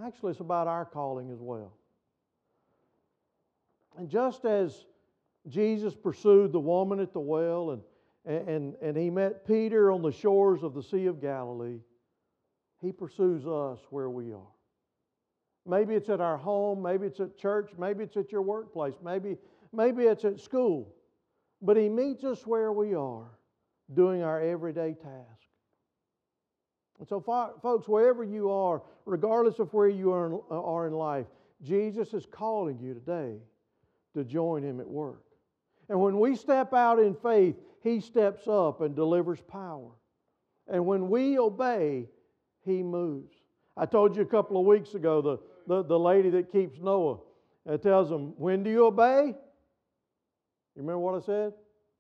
Actually, 0.04 0.32
it's 0.32 0.40
about 0.40 0.68
our 0.68 0.86
calling 0.86 1.32
as 1.32 1.40
well. 1.40 1.74
And 3.98 4.10
just 4.10 4.46
as 4.46 4.86
Jesus 5.50 5.96
pursued 5.96 6.52
the 6.52 6.60
woman 6.60 7.00
at 7.00 7.14
the 7.14 7.20
well 7.20 7.72
and, 7.72 7.82
and, 8.26 8.76
and 8.82 8.96
he 8.96 9.10
met 9.10 9.48
Peter 9.48 9.92
on 9.92 10.02
the 10.02 10.12
shores 10.12 10.62
of 10.62 10.74
the 10.74 10.84
Sea 10.84 11.08
of 11.08 11.22
Galilee. 11.22 11.80
He 12.80 12.92
pursues 12.92 13.48
us 13.48 13.80
where 13.90 14.10
we 14.10 14.34
are. 14.34 14.54
Maybe 15.66 15.96
it's 15.96 16.10
at 16.10 16.22
our 16.22 16.38
home, 16.38 16.82
maybe 16.82 17.08
it's 17.08 17.20
at 17.20 17.38
church, 17.38 17.72
maybe 17.78 18.04
it's 18.04 18.16
at 18.16 18.32
your 18.32 18.44
workplace, 18.44 18.94
maybe, 19.04 19.38
maybe 19.74 20.04
it's 20.04 20.24
at 20.24 20.40
school. 20.40 20.94
But 21.62 21.76
He 21.76 21.90
meets 21.90 22.24
us 22.24 22.46
where 22.46 22.72
we 22.72 22.94
are 22.94 23.37
doing 23.94 24.24
our 24.24 24.42
everyday 24.42 24.94
task. 24.94 25.48
And 27.00 27.08
so, 27.08 27.20
folks, 27.22 27.88
wherever 27.88 28.24
you 28.24 28.50
are, 28.50 28.82
regardless 29.06 29.60
of 29.60 29.74
where 29.74 29.88
you 29.88 30.12
are 30.12 30.28
in, 30.28 30.34
uh, 30.50 30.62
are 30.62 30.88
in 30.88 30.94
life, 30.94 31.28
Jesus 31.62 32.14
is 32.14 32.26
calling 32.30 32.80
you 32.80 32.94
today 32.94 33.38
to 34.16 34.24
join 34.24 34.64
Him 34.64 34.80
at 34.80 34.88
work. 34.88 35.24
And 35.90 36.02
when 36.02 36.20
we 36.20 36.36
step 36.36 36.74
out 36.74 37.00
in 37.00 37.14
faith, 37.16 37.56
He 37.84 38.02
steps 38.02 38.48
up 38.48 38.82
and 38.82 38.96
delivers 38.96 39.42
power. 39.42 39.92
And 40.68 40.86
when 40.86 41.10
we 41.10 41.38
obey, 41.38 42.08
He 42.66 42.82
moves. 42.84 43.36
I 43.78 43.86
told 43.86 44.16
you 44.16 44.24
a 44.24 44.26
couple 44.26 44.60
of 44.60 44.66
weeks 44.66 44.96
ago 44.96 45.22
the, 45.22 45.38
the, 45.68 45.84
the 45.84 46.00
lady 46.00 46.32
that 46.32 46.52
keeps 46.52 46.80
Noah. 46.80 47.20
It 47.68 47.84
tells 47.84 48.10
him, 48.10 48.34
When 48.38 48.64
do 48.64 48.72
you 48.72 48.86
obey? 48.86 49.36
You 50.76 50.82
remember 50.84 51.00
what 51.00 51.22
I 51.22 51.26
said? 51.26 51.54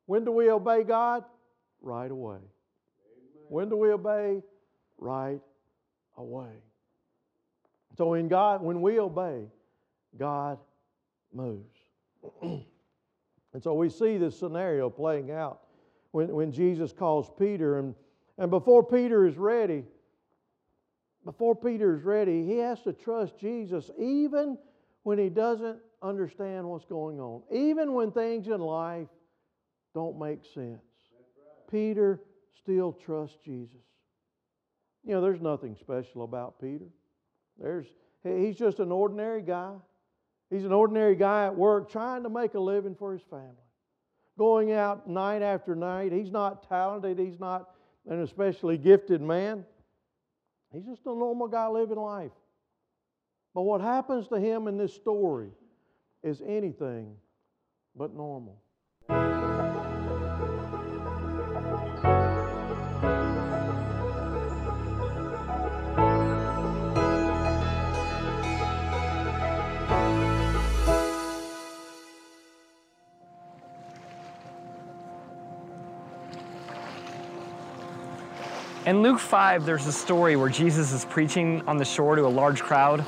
When 0.06 0.25
do 0.25 0.32
we 0.32 0.50
obey 0.50 0.84
God? 0.84 1.24
Right 1.88 2.12
away. 2.12 2.36
Amen. 2.36 3.46
When 3.48 3.70
do 3.70 3.77
we 3.77 3.91
obey? 3.94 4.44
Right 4.98 5.39
away. 6.17 6.51
So 7.98 8.15
in 8.15 8.27
God, 8.27 8.62
when 8.62 8.82
we 8.82 9.00
obey, 9.00 9.46
God 10.20 10.60
moves. 11.32 11.77
and 12.41 13.63
so 13.63 13.74
we 13.74 13.89
see 13.89 14.17
this 14.17 14.38
scenario 14.38 14.89
playing 14.89 15.32
out 15.32 15.62
when, 16.12 16.27
when 16.27 16.51
Jesus 16.51 16.91
calls 16.91 17.32
Peter. 17.39 17.79
And, 17.79 17.96
and 18.38 18.51
before 18.51 18.84
Peter 18.84 19.25
is 19.25 19.38
ready, 19.38 19.86
before 21.24 21.56
Peter 21.56 21.96
is 21.96 22.03
ready, 22.03 22.46
he 22.46 22.58
has 22.58 22.82
to 22.82 22.91
trust 22.91 23.39
Jesus 23.39 23.91
even 23.98 24.58
when 25.03 25.17
he 25.17 25.29
doesn't 25.29 25.79
understand 26.01 26.67
what's 26.67 26.84
going 26.84 27.22
on, 27.22 27.44
even 27.50 27.94
when 27.94 28.12
things 28.12 28.48
in 28.48 28.60
life 28.60 29.08
don't 29.94 30.20
make 30.20 30.44
sense. 30.53 30.82
Peter 31.69 32.21
still 32.62 32.91
trusts 32.91 33.38
Jesus. 33.43 33.75
You 35.05 35.13
know, 35.13 35.21
there's 35.21 35.41
nothing 35.41 35.75
special 35.79 36.24
about 36.24 36.59
Peter. 36.59 36.88
There's, 37.59 37.88
he's 38.24 38.57
just 38.57 38.79
an 38.79 38.91
ordinary 38.91 39.41
guy. 39.41 39.74
He's 40.50 40.65
an 40.65 40.71
ordinary 40.71 41.15
guy 41.15 41.45
at 41.45 41.55
work 41.55 41.91
trying 41.91 42.24
to 42.24 42.29
make 42.29 42.53
a 42.53 42.59
living 42.59 42.95
for 42.95 43.13
his 43.13 43.21
family. 43.29 43.55
Going 44.38 44.71
out 44.71 45.09
night 45.09 45.41
after 45.41 45.75
night. 45.75 46.12
He's 46.12 46.31
not 46.31 46.67
talented. 46.67 47.17
He's 47.17 47.39
not 47.39 47.69
an 48.07 48.21
especially 48.21 48.77
gifted 48.77 49.21
man. 49.21 49.65
He's 50.71 50.86
just 50.86 51.01
a 51.05 51.09
normal 51.09 51.47
guy 51.47 51.67
living 51.67 51.97
life. 51.97 52.31
But 53.53 53.63
what 53.63 53.81
happens 53.81 54.27
to 54.27 54.39
him 54.39 54.67
in 54.67 54.77
this 54.77 54.93
story 54.93 55.50
is 56.24 56.41
anything 56.45 57.15
but 57.95 58.13
normal. 58.13 58.62
In 78.88 79.01
Luke 79.01 79.20
5, 79.20 79.65
there's 79.65 79.86
a 79.86 79.91
story 79.91 80.38
where 80.38 80.48
Jesus 80.48 80.94
is 80.94 81.03
preaching 81.03 81.62
on 81.67 81.75
the 81.75 81.84
shore 81.84 82.15
to 82.15 82.25
a 82.25 82.29
large 82.29 82.63
crowd, 82.63 83.03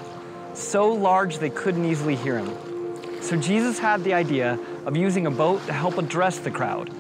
so 0.54 0.92
large 0.92 1.38
they 1.38 1.50
couldn't 1.50 1.86
easily 1.86 2.18
hear 2.18 2.38
him. 2.38 2.54
So 3.22 3.38
Jesus 3.38 3.80
had 3.80 4.04
the 4.04 4.14
idea 4.14 4.60
of 4.86 4.98
using 4.98 5.26
a 5.26 5.32
boat 5.32 5.66
to 5.68 5.72
help 5.72 5.98
address 5.98 6.38
the 6.38 6.52
crowd. 6.52 6.92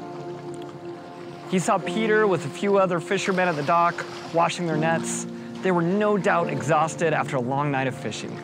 He 1.51 1.59
saw 1.59 1.77
Peter 1.77 2.25
with 2.25 2.45
a 2.45 2.47
few 2.47 2.77
other 2.77 3.01
fishermen 3.01 3.49
at 3.49 3.57
the 3.57 3.63
dock 3.63 4.05
washing 4.33 4.65
their 4.65 4.77
nets. 4.77 5.27
They 5.61 5.71
were 5.71 5.81
no 5.81 6.17
doubt 6.17 6.49
exhausted 6.49 7.11
after 7.11 7.35
a 7.35 7.41
long 7.41 7.71
night 7.71 7.87
of 7.87 7.95
fishing. 7.95 8.41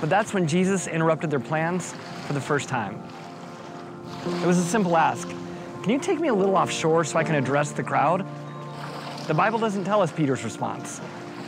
But 0.00 0.10
that's 0.10 0.34
when 0.34 0.48
Jesus 0.48 0.88
interrupted 0.88 1.30
their 1.30 1.38
plans 1.38 1.94
for 2.26 2.32
the 2.32 2.40
first 2.40 2.68
time. 2.68 3.00
It 4.42 4.46
was 4.46 4.58
a 4.58 4.64
simple 4.64 4.96
ask 4.96 5.28
can 5.86 5.92
you 5.92 6.00
take 6.00 6.18
me 6.18 6.26
a 6.26 6.34
little 6.34 6.56
offshore 6.56 7.04
so 7.04 7.16
I 7.16 7.22
can 7.22 7.36
address 7.36 7.70
the 7.70 7.84
crowd? 7.84 8.26
The 9.28 9.34
Bible 9.34 9.60
doesn't 9.60 9.84
tell 9.84 10.02
us 10.02 10.10
Peter's 10.10 10.42
response. 10.42 11.00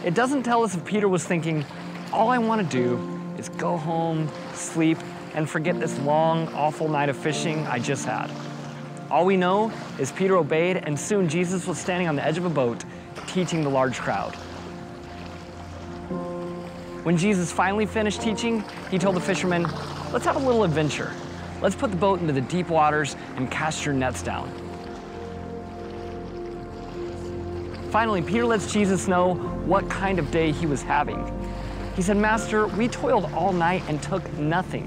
It 0.05 0.15
doesn't 0.15 0.45
tell 0.45 0.63
us 0.63 0.77
if 0.77 0.85
Peter 0.85 1.09
was 1.09 1.25
thinking, 1.25 1.65
all 2.13 2.29
I 2.29 2.39
want 2.39 2.63
to 2.63 2.69
do 2.69 3.21
is 3.37 3.49
go 3.49 3.77
home, 3.77 4.31
sleep, 4.55 4.97
and 5.35 5.51
forget 5.51 5.81
this 5.81 5.99
long, 6.03 6.47
awful 6.55 6.89
night 6.89 7.09
of 7.09 7.17
fishing 7.17 7.67
I 7.67 7.81
just 7.81 8.05
had. 8.05 8.31
All 9.11 9.27
we 9.27 9.37
know 9.37 9.73
is 9.99 10.13
Peter 10.13 10.37
obeyed, 10.37 10.77
and 10.77 10.97
soon 10.97 11.29
Jesus 11.29 11.67
was 11.67 11.77
standing 11.77 12.07
on 12.07 12.15
the 12.15 12.25
edge 12.25 12.39
of 12.39 12.45
a 12.45 12.49
boat 12.49 12.85
teaching 13.27 13.65
the 13.65 13.71
large 13.71 13.99
crowd. 13.99 14.37
When 17.03 17.17
Jesus 17.17 17.51
finally 17.51 17.87
finished 17.87 18.23
teaching, 18.23 18.63
he 18.89 19.01
told 19.01 19.17
the 19.17 19.21
fishermen, 19.21 19.65
Let's 20.13 20.27
have 20.27 20.37
a 20.37 20.47
little 20.47 20.63
adventure. 20.63 21.13
Let's 21.61 21.75
put 21.75 21.91
the 21.91 21.97
boat 21.97 22.21
into 22.21 22.33
the 22.33 22.41
deep 22.41 22.69
waters 22.69 23.17
and 23.37 23.51
cast 23.51 23.85
your 23.85 23.95
nets 23.95 24.23
down. 24.23 24.51
Finally, 27.91 28.23
Peter 28.23 28.45
lets 28.45 28.73
Jesus 28.73 29.09
know 29.09 29.35
what 29.65 29.89
kind 29.89 30.19
of 30.19 30.31
day 30.31 30.53
he 30.53 30.67
was 30.67 30.83
having. 30.83 31.35
He 31.97 32.03
said, 32.03 32.17
Master, 32.17 32.67
we 32.69 32.87
toiled 32.87 33.33
all 33.33 33.53
night 33.53 33.83
and 33.89 34.01
took 34.03 34.31
nothing. 34.35 34.87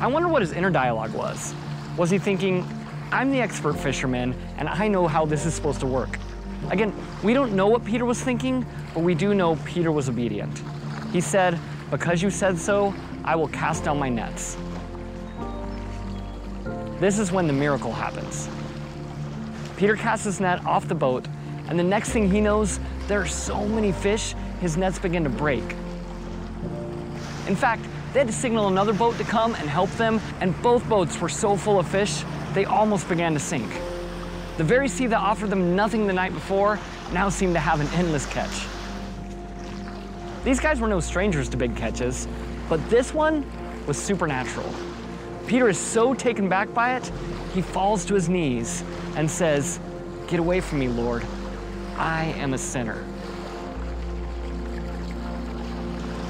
I 0.00 0.06
wonder 0.08 0.28
what 0.28 0.42
his 0.42 0.52
inner 0.52 0.70
dialogue 0.70 1.12
was. 1.12 1.54
Was 1.96 2.10
he 2.10 2.18
thinking, 2.18 2.66
I'm 3.12 3.30
the 3.30 3.40
expert 3.40 3.74
fisherman 3.74 4.34
and 4.58 4.68
I 4.68 4.88
know 4.88 5.06
how 5.06 5.24
this 5.24 5.46
is 5.46 5.54
supposed 5.54 5.80
to 5.80 5.86
work? 5.86 6.18
Again, 6.70 6.92
we 7.22 7.32
don't 7.32 7.52
know 7.52 7.68
what 7.68 7.84
Peter 7.84 8.04
was 8.04 8.20
thinking, 8.20 8.66
but 8.92 9.00
we 9.00 9.14
do 9.14 9.34
know 9.34 9.56
Peter 9.64 9.92
was 9.92 10.08
obedient. 10.08 10.62
He 11.12 11.20
said, 11.20 11.60
Because 11.90 12.22
you 12.22 12.30
said 12.30 12.58
so, 12.58 12.92
I 13.24 13.36
will 13.36 13.48
cast 13.48 13.84
down 13.84 13.98
my 13.98 14.08
nets. 14.08 14.56
This 17.00 17.18
is 17.18 17.30
when 17.30 17.46
the 17.46 17.52
miracle 17.52 17.92
happens. 17.92 18.48
Peter 19.76 19.96
casts 19.96 20.24
his 20.24 20.40
net 20.40 20.64
off 20.64 20.88
the 20.88 20.94
boat, 20.94 21.28
and 21.68 21.78
the 21.78 21.84
next 21.84 22.10
thing 22.10 22.30
he 22.30 22.40
knows, 22.40 22.80
there 23.06 23.20
are 23.20 23.26
so 23.26 23.66
many 23.66 23.92
fish, 23.92 24.34
his 24.60 24.78
nets 24.78 24.98
begin 24.98 25.22
to 25.24 25.30
break. 25.30 25.62
In 27.46 27.54
fact, 27.54 27.82
they 28.12 28.20
had 28.20 28.28
to 28.28 28.32
signal 28.32 28.68
another 28.68 28.94
boat 28.94 29.18
to 29.18 29.24
come 29.24 29.54
and 29.56 29.68
help 29.68 29.90
them, 29.92 30.20
and 30.40 30.60
both 30.62 30.88
boats 30.88 31.20
were 31.20 31.28
so 31.28 31.54
full 31.54 31.78
of 31.78 31.86
fish, 31.86 32.24
they 32.54 32.64
almost 32.64 33.08
began 33.10 33.34
to 33.34 33.40
sink. 33.40 33.70
The 34.56 34.64
very 34.64 34.88
sea 34.88 35.06
that 35.08 35.18
offered 35.18 35.50
them 35.50 35.76
nothing 35.76 36.06
the 36.06 36.14
night 36.14 36.32
before 36.32 36.80
now 37.12 37.28
seemed 37.28 37.52
to 37.54 37.60
have 37.60 37.80
an 37.80 37.88
endless 37.88 38.24
catch. 38.24 38.66
These 40.44 40.60
guys 40.60 40.80
were 40.80 40.88
no 40.88 41.00
strangers 41.00 41.50
to 41.50 41.58
big 41.58 41.76
catches, 41.76 42.26
but 42.70 42.88
this 42.88 43.12
one 43.12 43.44
was 43.86 43.98
supernatural. 44.02 44.72
Peter 45.46 45.68
is 45.68 45.78
so 45.78 46.12
taken 46.12 46.48
back 46.48 46.72
by 46.74 46.96
it, 46.96 47.10
he 47.54 47.62
falls 47.62 48.04
to 48.04 48.14
his 48.14 48.28
knees 48.28 48.82
and 49.16 49.30
says, 49.30 49.78
Get 50.26 50.40
away 50.40 50.60
from 50.60 50.80
me, 50.80 50.88
Lord. 50.88 51.24
I 51.96 52.24
am 52.38 52.52
a 52.52 52.58
sinner. 52.58 53.04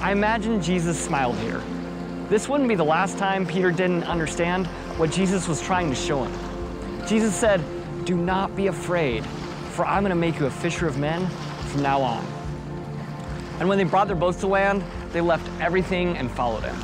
I 0.01 0.13
imagine 0.13 0.63
Jesus 0.63 1.03
smiled 1.03 1.37
here. 1.39 1.63
This 2.29 2.49
wouldn't 2.49 2.69
be 2.69 2.75
the 2.75 2.85
last 2.85 3.19
time 3.19 3.47
Peter 3.47 3.71
didn't 3.71 4.05
understand 4.05 4.67
what 4.99 5.11
Jesus 5.11 5.49
was 5.49 5.63
trying 5.63 5.89
to 5.89 5.97
show 5.97 6.25
him. 6.25 7.07
Jesus 7.09 7.35
said, 7.35 7.63
Do 8.05 8.17
not 8.17 8.55
be 8.55 8.67
afraid, 8.67 9.25
for 9.73 9.87
I'm 9.87 10.03
going 10.03 10.11
to 10.11 10.17
make 10.17 10.39
you 10.39 10.47
a 10.47 10.51
fisher 10.51 10.87
of 10.87 10.99
men 10.99 11.27
from 11.71 11.83
now 11.83 12.01
on. 12.03 12.25
And 13.59 13.69
when 13.69 13.79
they 13.79 13.85
brought 13.85 14.07
their 14.07 14.17
boats 14.17 14.39
to 14.41 14.47
land, 14.47 14.85
they 15.13 15.21
left 15.21 15.49
everything 15.61 16.17
and 16.17 16.31
followed 16.31 16.65
him. 16.65 16.77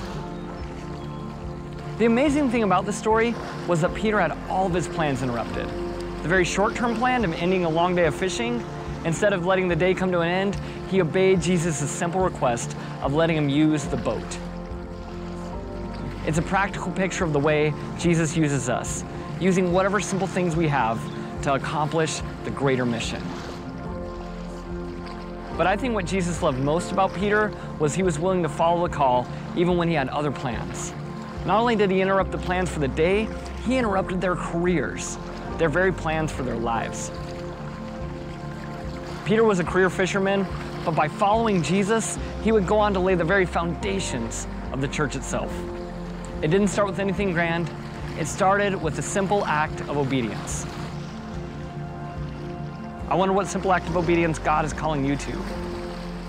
The 2.02 2.06
amazing 2.06 2.50
thing 2.50 2.64
about 2.64 2.84
this 2.84 2.98
story 2.98 3.32
was 3.68 3.82
that 3.82 3.94
Peter 3.94 4.18
had 4.18 4.36
all 4.48 4.66
of 4.66 4.74
his 4.74 4.88
plans 4.88 5.22
interrupted. 5.22 5.68
The 5.68 6.28
very 6.28 6.44
short 6.44 6.74
term 6.74 6.96
plan 6.96 7.24
of 7.24 7.32
ending 7.34 7.64
a 7.64 7.68
long 7.68 7.94
day 7.94 8.06
of 8.06 8.14
fishing, 8.16 8.60
instead 9.04 9.32
of 9.32 9.46
letting 9.46 9.68
the 9.68 9.76
day 9.76 9.94
come 9.94 10.10
to 10.10 10.18
an 10.18 10.28
end, 10.28 10.56
he 10.90 11.00
obeyed 11.00 11.40
Jesus' 11.40 11.88
simple 11.88 12.20
request 12.20 12.76
of 13.02 13.14
letting 13.14 13.36
him 13.36 13.48
use 13.48 13.84
the 13.84 13.96
boat. 13.96 14.26
It's 16.26 16.38
a 16.38 16.42
practical 16.42 16.90
picture 16.90 17.22
of 17.22 17.32
the 17.32 17.38
way 17.38 17.72
Jesus 18.00 18.36
uses 18.36 18.68
us, 18.68 19.04
using 19.38 19.72
whatever 19.72 20.00
simple 20.00 20.26
things 20.26 20.56
we 20.56 20.66
have 20.66 21.00
to 21.42 21.54
accomplish 21.54 22.20
the 22.42 22.50
greater 22.50 22.84
mission. 22.84 23.22
But 25.56 25.68
I 25.68 25.76
think 25.76 25.94
what 25.94 26.06
Jesus 26.06 26.42
loved 26.42 26.58
most 26.58 26.90
about 26.90 27.14
Peter 27.14 27.52
was 27.78 27.94
he 27.94 28.02
was 28.02 28.18
willing 28.18 28.42
to 28.42 28.48
follow 28.48 28.88
the 28.88 28.92
call 28.92 29.24
even 29.54 29.76
when 29.76 29.86
he 29.86 29.94
had 29.94 30.08
other 30.08 30.32
plans. 30.32 30.92
Not 31.44 31.58
only 31.58 31.74
did 31.74 31.90
he 31.90 32.00
interrupt 32.00 32.30
the 32.30 32.38
plans 32.38 32.70
for 32.70 32.78
the 32.78 32.88
day, 32.88 33.28
he 33.66 33.76
interrupted 33.76 34.20
their 34.20 34.36
careers, 34.36 35.18
their 35.58 35.68
very 35.68 35.92
plans 35.92 36.30
for 36.30 36.42
their 36.42 36.56
lives. 36.56 37.10
Peter 39.24 39.44
was 39.44 39.58
a 39.58 39.64
career 39.64 39.90
fisherman, 39.90 40.46
but 40.84 40.92
by 40.92 41.08
following 41.08 41.62
Jesus, 41.62 42.18
he 42.42 42.52
would 42.52 42.66
go 42.66 42.78
on 42.78 42.92
to 42.94 43.00
lay 43.00 43.14
the 43.14 43.24
very 43.24 43.46
foundations 43.46 44.46
of 44.72 44.80
the 44.80 44.88
church 44.88 45.16
itself. 45.16 45.52
It 46.42 46.48
didn't 46.48 46.68
start 46.68 46.88
with 46.88 46.98
anything 46.98 47.32
grand, 47.32 47.70
it 48.18 48.26
started 48.26 48.80
with 48.80 48.98
a 48.98 49.02
simple 49.02 49.44
act 49.46 49.80
of 49.82 49.96
obedience. 49.96 50.66
I 53.08 53.14
wonder 53.14 53.32
what 53.32 53.46
simple 53.46 53.72
act 53.72 53.88
of 53.88 53.96
obedience 53.96 54.38
God 54.38 54.64
is 54.64 54.72
calling 54.72 55.04
you 55.04 55.16
to. 55.16 55.42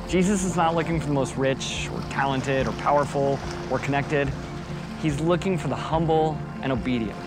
Jesus 0.08 0.43
is 0.43 0.56
not 0.56 0.76
looking 0.76 0.99
for 0.99 1.08
the 1.08 1.13
most 1.13 1.36
rich 1.38 1.89
or 1.93 2.02
talented 2.10 2.67
or 2.67 2.73
powerful 2.73 3.39
or 3.71 3.80
connected. 3.80 4.32
He's 5.04 5.20
looking 5.20 5.58
for 5.58 5.68
the 5.68 5.76
humble 5.76 6.39
and 6.62 6.72
obedient. 6.72 7.20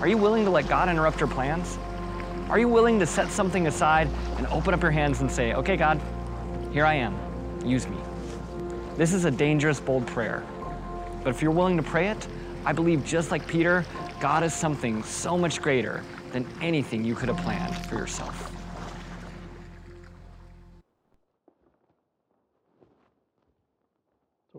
Are 0.00 0.08
you 0.08 0.16
willing 0.16 0.44
to 0.46 0.50
let 0.50 0.66
God 0.66 0.88
interrupt 0.88 1.20
your 1.20 1.28
plans? 1.28 1.78
Are 2.48 2.58
you 2.58 2.68
willing 2.68 2.98
to 2.98 3.06
set 3.06 3.30
something 3.30 3.66
aside 3.66 4.08
and 4.38 4.46
open 4.46 4.72
up 4.72 4.80
your 4.80 4.90
hands 4.90 5.20
and 5.20 5.30
say, 5.30 5.52
okay, 5.52 5.76
God, 5.76 6.00
here 6.72 6.86
I 6.86 6.94
am, 6.94 7.14
use 7.66 7.86
me? 7.86 7.98
This 8.96 9.12
is 9.12 9.26
a 9.26 9.30
dangerous, 9.30 9.78
bold 9.78 10.06
prayer. 10.06 10.42
But 11.22 11.34
if 11.34 11.42
you're 11.42 11.50
willing 11.50 11.76
to 11.76 11.82
pray 11.82 12.08
it, 12.08 12.26
I 12.64 12.72
believe 12.72 13.04
just 13.04 13.30
like 13.30 13.46
Peter, 13.46 13.84
God 14.20 14.42
is 14.42 14.54
something 14.54 15.02
so 15.02 15.36
much 15.36 15.60
greater 15.60 16.02
than 16.32 16.46
anything 16.62 17.04
you 17.04 17.14
could 17.14 17.28
have 17.28 17.38
planned 17.38 17.76
for 17.88 17.96
yourself. 17.96 18.50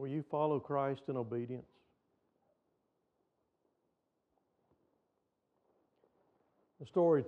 Will 0.03 0.09
you 0.09 0.21
follow 0.29 0.59
Christ 0.59 1.03
in 1.07 1.15
obedience? 1.15 1.63
The 6.81 6.85
story 6.85 7.23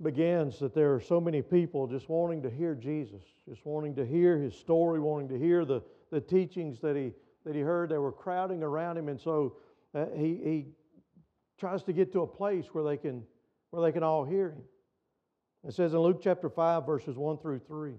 begins 0.00 0.60
that 0.60 0.76
there 0.76 0.94
are 0.94 1.00
so 1.00 1.20
many 1.20 1.42
people 1.42 1.88
just 1.88 2.08
wanting 2.08 2.40
to 2.42 2.50
hear 2.50 2.76
Jesus, 2.76 3.20
just 3.48 3.66
wanting 3.66 3.96
to 3.96 4.06
hear 4.06 4.38
his 4.38 4.54
story, 4.54 5.00
wanting 5.00 5.28
to 5.30 5.36
hear 5.36 5.64
the, 5.64 5.82
the 6.12 6.20
teachings 6.20 6.78
that 6.82 6.94
he, 6.94 7.10
that 7.44 7.56
he 7.56 7.62
heard. 7.62 7.88
They 7.88 7.98
were 7.98 8.12
crowding 8.12 8.62
around 8.62 8.96
him, 8.96 9.08
and 9.08 9.20
so 9.20 9.56
uh, 9.92 10.04
he, 10.14 10.38
he 10.44 10.66
tries 11.58 11.82
to 11.82 11.92
get 11.92 12.12
to 12.12 12.20
a 12.20 12.28
place 12.28 12.66
where 12.70 12.84
they 12.84 12.96
can, 12.96 13.24
where 13.70 13.82
they 13.82 13.90
can 13.90 14.04
all 14.04 14.24
hear 14.24 14.50
him. 14.50 14.62
It 15.66 15.74
says 15.74 15.94
in 15.94 15.98
Luke 15.98 16.20
chapter 16.22 16.48
5, 16.48 16.86
verses 16.86 17.16
1 17.16 17.38
through 17.38 17.58
3. 17.58 17.94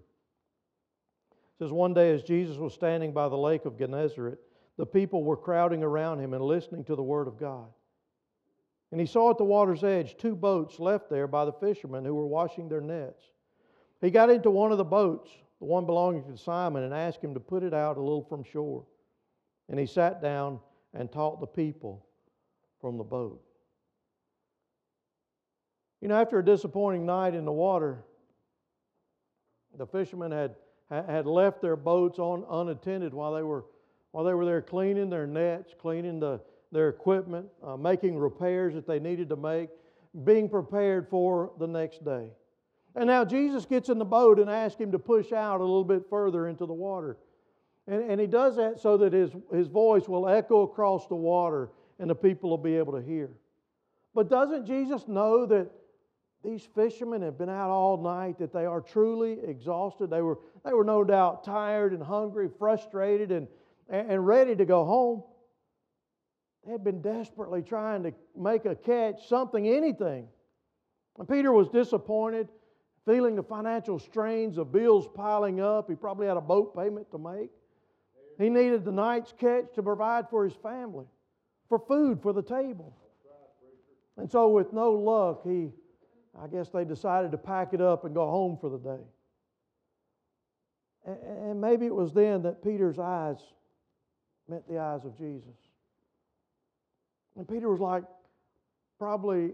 It 1.56 1.64
says, 1.64 1.72
One 1.72 1.94
day 1.94 2.14
as 2.14 2.24
Jesus 2.24 2.58
was 2.58 2.74
standing 2.74 3.14
by 3.14 3.30
the 3.30 3.38
lake 3.38 3.66
of 3.66 3.78
Gennesaret, 3.78 4.40
the 4.78 4.86
people 4.86 5.24
were 5.24 5.38
crowding 5.38 5.84
around 5.84 6.20
him 6.20 6.34
and 6.34 6.44
listening 6.44 6.84
to 6.86 6.96
the 6.96 7.04
word 7.04 7.28
of 7.28 7.40
God. 7.40 7.68
And 8.92 9.00
he 9.00 9.08
saw 9.08 9.32
at 9.32 9.38
the 9.38 9.46
water's 9.46 9.84
edge 9.84 10.18
two 10.18 10.36
boats 10.36 10.80
left 10.80 11.10
there 11.10 11.28
by 11.28 11.46
the 11.46 11.54
fishermen 11.54 12.06
who 12.06 12.14
were 12.14 12.28
washing 12.28 12.70
their 12.70 12.82
nets. 12.82 13.24
He 14.02 14.12
got 14.12 14.30
into 14.30 14.52
one 14.52 14.72
of 14.72 14.78
the 14.78 14.84
boats, 14.84 15.30
the 15.60 15.66
one 15.66 15.86
belonging 15.86 16.26
to 16.26 16.38
Simon, 16.38 16.84
and 16.84 16.94
asked 16.94 17.24
him 17.24 17.34
to 17.34 17.40
put 17.40 17.64
it 17.64 17.74
out 17.74 17.98
a 17.98 18.02
little 18.02 18.24
from 18.24 18.44
shore. 18.44 18.86
And 19.70 19.80
he 19.80 19.86
sat 19.86 20.22
down 20.22 20.60
and 20.94 21.12
taught 21.12 21.40
the 21.40 21.48
people 21.48 22.06
from 22.80 22.98
the 22.98 23.04
boat. 23.04 23.42
You 26.02 26.10
know, 26.10 26.22
after 26.22 26.38
a 26.38 26.46
disappointing 26.46 27.06
night 27.06 27.34
in 27.34 27.46
the 27.46 27.52
water, 27.52 28.04
the 29.78 29.88
fishermen 29.88 30.32
had, 30.32 30.56
had 30.90 31.26
left 31.26 31.62
their 31.62 31.76
boats 31.76 32.20
on, 32.20 32.46
unattended 32.50 33.14
while 33.14 33.34
they, 33.34 33.44
were, 33.44 33.66
while 34.12 34.24
they 34.24 34.34
were 34.34 34.46
there 34.46 34.62
cleaning 34.62 35.10
their 35.10 35.28
nets, 35.28 35.74
cleaning 35.80 36.20
the, 36.20 36.40
their 36.72 36.90
equipment, 36.90 37.48
uh, 37.64 37.76
making 37.76 38.18
repairs 38.18 38.74
that 38.76 38.88
they 38.88 39.00
needed 39.00 39.30
to 39.30 39.36
make, 39.36 39.70
being 40.24 40.48
prepared 40.48 41.08
for 41.10 41.52
the 41.60 41.68
next 41.68 42.04
day. 42.06 42.30
And 42.96 43.08
now 43.08 43.26
Jesus 43.26 43.66
gets 43.66 43.90
in 43.90 43.98
the 43.98 44.06
boat 44.06 44.40
and 44.40 44.50
asks 44.50 44.80
him 44.80 44.92
to 44.92 45.00
push 45.00 45.34
out 45.34 45.60
a 45.60 45.64
little 45.64 45.84
bit 45.84 46.04
further 46.10 46.48
into 46.48 46.66
the 46.66 46.74
water. 46.74 47.18
And, 47.88 48.10
and 48.10 48.22
he 48.22 48.28
does 48.28 48.56
that 48.56 48.80
so 48.80 48.98
that 48.98 49.12
his, 49.12 49.32
his 49.52 49.68
voice 49.68 50.08
will 50.08 50.30
echo 50.30 50.62
across 50.62 51.08
the 51.08 51.16
water 51.16 51.70
and 52.00 52.10
the 52.10 52.16
people 52.16 52.50
will 52.50 52.58
be 52.58 52.76
able 52.76 52.94
to 52.94 53.02
hear. 53.02 53.30
But 54.14 54.30
doesn't 54.30 54.66
Jesus 54.66 55.08
know 55.08 55.46
that 55.46 55.70
these 56.46 56.68
fishermen 56.76 57.22
have 57.24 57.38
been 57.38 57.50
out 57.50 57.70
all 57.70 58.02
night, 58.02 58.38
that 58.40 58.54
they 58.54 58.66
are 58.66 58.82
truly 58.82 59.40
exhausted? 59.46 60.10
They 60.10 60.22
were, 60.22 60.40
they 60.64 60.74
were 60.74 60.84
no 60.84 61.04
doubt 61.04 61.44
tired 61.44 61.94
and 61.94 62.04
hungry, 62.04 62.50
frustrated, 62.60 63.32
and, 63.32 63.48
and 63.90 64.26
ready 64.26 64.56
to 64.56 64.66
go 64.66 64.86
home. 64.86 65.24
They 66.66 66.72
had 66.72 66.84
been 66.84 67.02
desperately 67.02 67.62
trying 67.62 68.04
to 68.04 68.14
make 68.38 68.66
a 68.66 68.76
catch, 68.76 69.28
something, 69.28 69.68
anything. 69.68 70.28
And 71.18 71.28
Peter 71.28 71.52
was 71.52 71.70
disappointed, 71.70 72.50
feeling 73.06 73.36
the 73.36 73.44
financial 73.44 74.00
strains 74.00 74.58
of 74.58 74.72
bills 74.72 75.08
piling 75.14 75.62
up. 75.62 75.90
He 75.90 75.96
probably 75.96 76.28
had 76.28 76.38
a 76.38 76.42
boat 76.42 76.76
payment 76.76 77.10
to 77.12 77.18
make. 77.18 77.52
He 78.38 78.50
needed 78.50 78.84
the 78.84 78.92
night's 78.92 79.34
catch 79.40 79.74
to 79.76 79.84
provide 79.84 80.30
for 80.30 80.44
his 80.44 80.56
family, 80.56 81.06
for 81.70 81.80
food 81.80 82.22
for 82.22 82.34
the 82.34 82.42
table. 82.42 82.96
And 84.18 84.30
so, 84.32 84.48
with 84.50 84.74
no 84.74 84.92
luck, 84.92 85.42
he, 85.44 85.72
I 86.42 86.48
guess 86.48 86.70
they 86.70 86.84
decided 86.84 87.32
to 87.32 87.38
pack 87.38 87.74
it 87.74 87.82
up 87.82 88.04
and 88.04 88.14
go 88.14 88.30
home 88.30 88.58
for 88.60 88.70
the 88.70 88.78
day. 88.78 89.04
And 91.06 91.62
maybe 91.62 91.86
it 91.86 91.94
was 91.94 92.14
then 92.14 92.42
that 92.44 92.64
Peter's 92.64 93.00
eyes 93.00 93.38
met 94.50 94.68
the 94.68 94.80
eyes 94.80 95.06
of 95.06 95.18
Jesus. 95.18 95.56
And 97.38 97.48
Peter 97.48 97.70
was 97.70 97.80
like, 97.80 98.04
probably, 98.98 99.52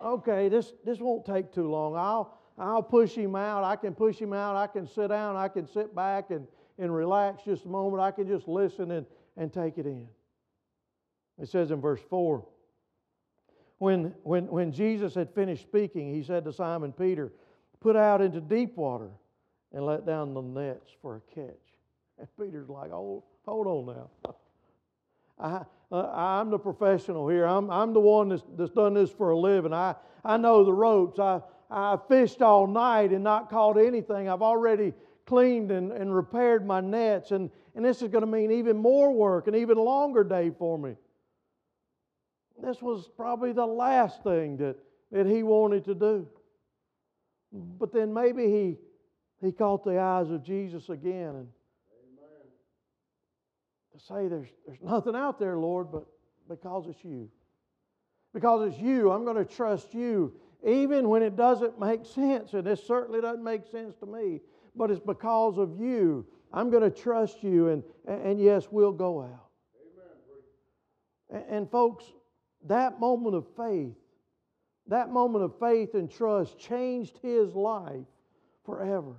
okay, 0.00 0.48
this, 0.48 0.72
this 0.84 0.98
won't 0.98 1.24
take 1.24 1.52
too 1.52 1.68
long. 1.68 1.96
I'll, 1.96 2.38
I'll 2.58 2.82
push 2.82 3.14
him 3.14 3.34
out. 3.34 3.64
I 3.64 3.76
can 3.76 3.94
push 3.94 4.18
him 4.18 4.32
out. 4.32 4.56
I 4.56 4.66
can 4.66 4.86
sit 4.86 5.08
down. 5.08 5.36
I 5.36 5.48
can 5.48 5.66
sit 5.66 5.94
back 5.94 6.30
and, 6.30 6.46
and 6.78 6.94
relax 6.94 7.42
just 7.44 7.64
a 7.64 7.68
moment. 7.68 8.02
I 8.02 8.10
can 8.10 8.28
just 8.28 8.46
listen 8.46 8.92
and, 8.92 9.06
and 9.36 9.52
take 9.52 9.78
it 9.78 9.86
in. 9.86 10.06
It 11.40 11.48
says 11.48 11.70
in 11.70 11.80
verse 11.80 12.00
4 12.08 12.44
when, 13.82 14.14
when, 14.22 14.46
when 14.46 14.70
Jesus 14.70 15.12
had 15.12 15.34
finished 15.34 15.62
speaking, 15.62 16.14
he 16.14 16.22
said 16.22 16.44
to 16.44 16.52
Simon 16.52 16.92
Peter, 16.92 17.32
Put 17.80 17.96
out 17.96 18.20
into 18.20 18.40
deep 18.40 18.76
water 18.76 19.10
and 19.72 19.84
let 19.84 20.06
down 20.06 20.34
the 20.34 20.40
nets 20.40 20.88
for 21.02 21.16
a 21.16 21.34
catch. 21.34 21.50
And 22.16 22.28
Peter's 22.40 22.68
like, 22.68 22.92
Oh, 22.92 23.24
hold 23.44 23.66
on 23.66 23.96
now. 23.96 24.34
I, 25.40 25.64
uh, 25.90 26.12
I'm 26.12 26.50
the 26.50 26.60
professional 26.60 27.28
here. 27.28 27.44
I'm, 27.44 27.72
I'm 27.72 27.92
the 27.92 27.98
one 27.98 28.28
that's, 28.28 28.44
that's 28.56 28.70
done 28.70 28.94
this 28.94 29.10
for 29.10 29.30
a 29.30 29.36
living. 29.36 29.72
I, 29.72 29.96
I 30.24 30.36
know 30.36 30.62
the 30.62 30.72
ropes. 30.72 31.18
I, 31.18 31.40
I 31.68 31.98
fished 32.08 32.40
all 32.40 32.68
night 32.68 33.10
and 33.10 33.24
not 33.24 33.50
caught 33.50 33.76
anything. 33.76 34.28
I've 34.28 34.42
already 34.42 34.92
cleaned 35.26 35.72
and, 35.72 35.90
and 35.90 36.14
repaired 36.14 36.64
my 36.64 36.80
nets, 36.80 37.32
and, 37.32 37.50
and 37.74 37.84
this 37.84 38.00
is 38.00 38.10
going 38.10 38.22
to 38.22 38.30
mean 38.30 38.52
even 38.52 38.76
more 38.76 39.12
work, 39.12 39.48
and 39.48 39.56
even 39.56 39.76
longer 39.76 40.22
day 40.22 40.52
for 40.56 40.78
me. 40.78 40.94
This 42.62 42.80
was 42.80 43.10
probably 43.16 43.52
the 43.52 43.66
last 43.66 44.22
thing 44.22 44.56
that, 44.58 44.76
that 45.10 45.26
he 45.26 45.42
wanted 45.42 45.84
to 45.86 45.94
do. 45.94 46.28
But 47.52 47.92
then 47.92 48.14
maybe 48.14 48.44
he, 48.44 48.76
he 49.44 49.52
caught 49.52 49.84
the 49.84 49.98
eyes 49.98 50.30
of 50.30 50.44
Jesus 50.44 50.88
again 50.88 51.34
and 51.34 51.48
to 53.92 53.98
say 53.98 54.28
there's, 54.28 54.48
there's 54.66 54.80
nothing 54.80 55.14
out 55.14 55.38
there, 55.38 55.58
Lord, 55.58 55.88
but 55.92 56.06
because 56.48 56.86
it's 56.88 57.04
you. 57.04 57.28
Because 58.32 58.72
it's 58.72 58.80
you, 58.80 59.10
I'm 59.10 59.24
going 59.24 59.36
to 59.36 59.44
trust 59.44 59.92
you, 59.92 60.32
even 60.66 61.08
when 61.08 61.22
it 61.22 61.36
doesn't 61.36 61.78
make 61.78 62.06
sense. 62.06 62.54
And 62.54 62.64
this 62.66 62.82
certainly 62.86 63.20
doesn't 63.20 63.44
make 63.44 63.66
sense 63.66 63.94
to 63.96 64.06
me, 64.06 64.40
but 64.74 64.90
it's 64.90 65.04
because 65.04 65.58
of 65.58 65.78
you. 65.78 66.26
I'm 66.52 66.70
going 66.70 66.82
to 66.82 66.90
trust 66.90 67.42
you, 67.42 67.68
and, 67.68 67.82
and 68.06 68.40
yes, 68.40 68.68
we'll 68.70 68.92
go 68.92 69.22
out. 69.22 69.50
And, 71.30 71.44
and 71.50 71.70
folks, 71.70 72.04
that 72.66 73.00
moment 73.00 73.34
of 73.34 73.46
faith, 73.56 73.96
that 74.88 75.10
moment 75.10 75.44
of 75.44 75.58
faith 75.58 75.94
and 75.94 76.10
trust 76.10 76.58
changed 76.58 77.18
his 77.22 77.54
life 77.54 78.06
forever. 78.64 79.14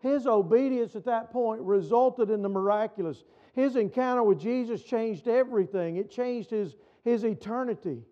His 0.00 0.26
obedience 0.26 0.94
at 0.94 1.04
that 1.06 1.30
point 1.30 1.62
resulted 1.62 2.30
in 2.30 2.42
the 2.42 2.48
miraculous. 2.48 3.24
His 3.54 3.76
encounter 3.76 4.22
with 4.22 4.38
Jesus 4.38 4.82
changed 4.82 5.26
everything, 5.26 5.96
it 5.96 6.10
changed 6.10 6.50
his, 6.50 6.76
his 7.04 7.24
eternity. 7.24 8.02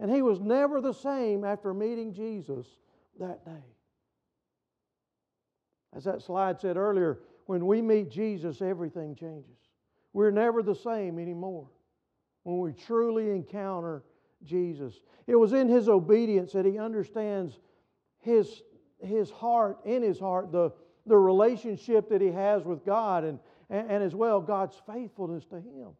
And 0.00 0.10
he 0.10 0.22
was 0.22 0.40
never 0.40 0.80
the 0.80 0.92
same 0.92 1.44
after 1.44 1.72
meeting 1.72 2.12
Jesus 2.12 2.66
that 3.20 3.44
day. 3.44 3.64
As 5.94 6.04
that 6.04 6.20
slide 6.22 6.60
said 6.60 6.76
earlier, 6.76 7.20
when 7.46 7.66
we 7.66 7.80
meet 7.80 8.10
Jesus, 8.10 8.60
everything 8.60 9.14
changes. 9.14 9.56
We're 10.12 10.32
never 10.32 10.62
the 10.62 10.74
same 10.74 11.18
anymore 11.18 11.68
when 12.44 12.58
we 12.60 12.72
truly 12.72 13.30
encounter 13.30 14.04
Jesus. 14.44 15.00
It 15.26 15.36
was 15.36 15.52
in 15.52 15.68
his 15.68 15.88
obedience 15.88 16.52
that 16.52 16.64
he 16.64 16.78
understands 16.78 17.58
his, 18.20 18.62
his 19.00 19.30
heart, 19.30 19.78
in 19.84 20.02
his 20.02 20.18
heart, 20.18 20.52
the, 20.52 20.70
the 21.06 21.16
relationship 21.16 22.08
that 22.10 22.20
he 22.20 22.28
has 22.28 22.62
with 22.64 22.84
God. 22.84 23.24
And, 23.24 23.38
and, 23.70 23.90
and 23.90 24.02
as 24.02 24.14
well 24.14 24.40
God's 24.40 24.80
faithfulness 24.86 25.44
to 25.46 25.56
him. 25.56 25.90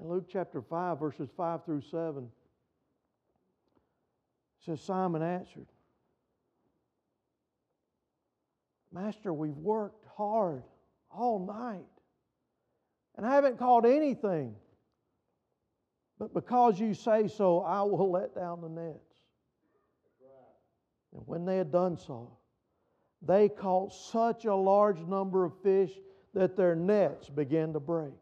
In 0.00 0.08
Luke 0.08 0.26
chapter 0.30 0.62
5, 0.62 1.00
verses 1.00 1.28
5 1.36 1.64
through 1.64 1.82
7, 1.82 2.24
it 2.24 2.30
says, 4.64 4.80
Simon 4.80 5.22
answered, 5.22 5.66
Master, 8.92 9.34
we've 9.34 9.56
worked 9.56 10.06
hard 10.16 10.62
all 11.10 11.44
night 11.44 11.84
and 13.18 13.26
I 13.26 13.34
haven't 13.34 13.58
caught 13.58 13.84
anything. 13.84 14.54
But 16.20 16.32
because 16.32 16.78
you 16.78 16.94
say 16.94 17.26
so, 17.26 17.60
I 17.60 17.82
will 17.82 18.10
let 18.10 18.34
down 18.34 18.60
the 18.60 18.68
nets. 18.68 18.98
And 21.12 21.22
when 21.26 21.44
they 21.44 21.56
had 21.56 21.72
done 21.72 21.96
so, 21.96 22.30
they 23.20 23.48
caught 23.48 23.92
such 23.92 24.44
a 24.44 24.54
large 24.54 25.00
number 25.00 25.44
of 25.44 25.52
fish 25.62 25.90
that 26.34 26.56
their 26.56 26.76
nets 26.76 27.28
began 27.28 27.72
to 27.72 27.80
break. 27.80 28.14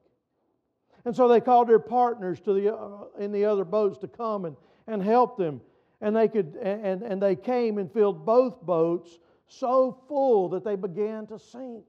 And 1.05 1.15
so 1.15 1.29
they 1.29 1.41
called 1.41 1.69
their 1.69 1.79
partners 1.79 2.41
to 2.41 2.55
the, 2.55 2.75
uh, 2.75 3.05
in 3.19 3.33
the 3.33 3.45
other 3.45 3.65
boats 3.65 3.99
to 3.99 4.09
come 4.09 4.47
and, 4.47 4.57
and 4.87 5.03
help 5.03 5.37
them. 5.37 5.61
And 6.01 6.17
they, 6.17 6.29
could, 6.29 6.57
and, 6.63 7.03
and 7.03 7.21
they 7.21 7.37
came 7.37 7.77
and 7.77 7.93
filled 7.93 8.25
both 8.25 8.63
boats 8.63 9.19
so 9.47 10.03
full 10.09 10.49
that 10.51 10.65
they 10.65 10.75
began 10.75 11.27
to 11.27 11.39
sink. 11.39 11.85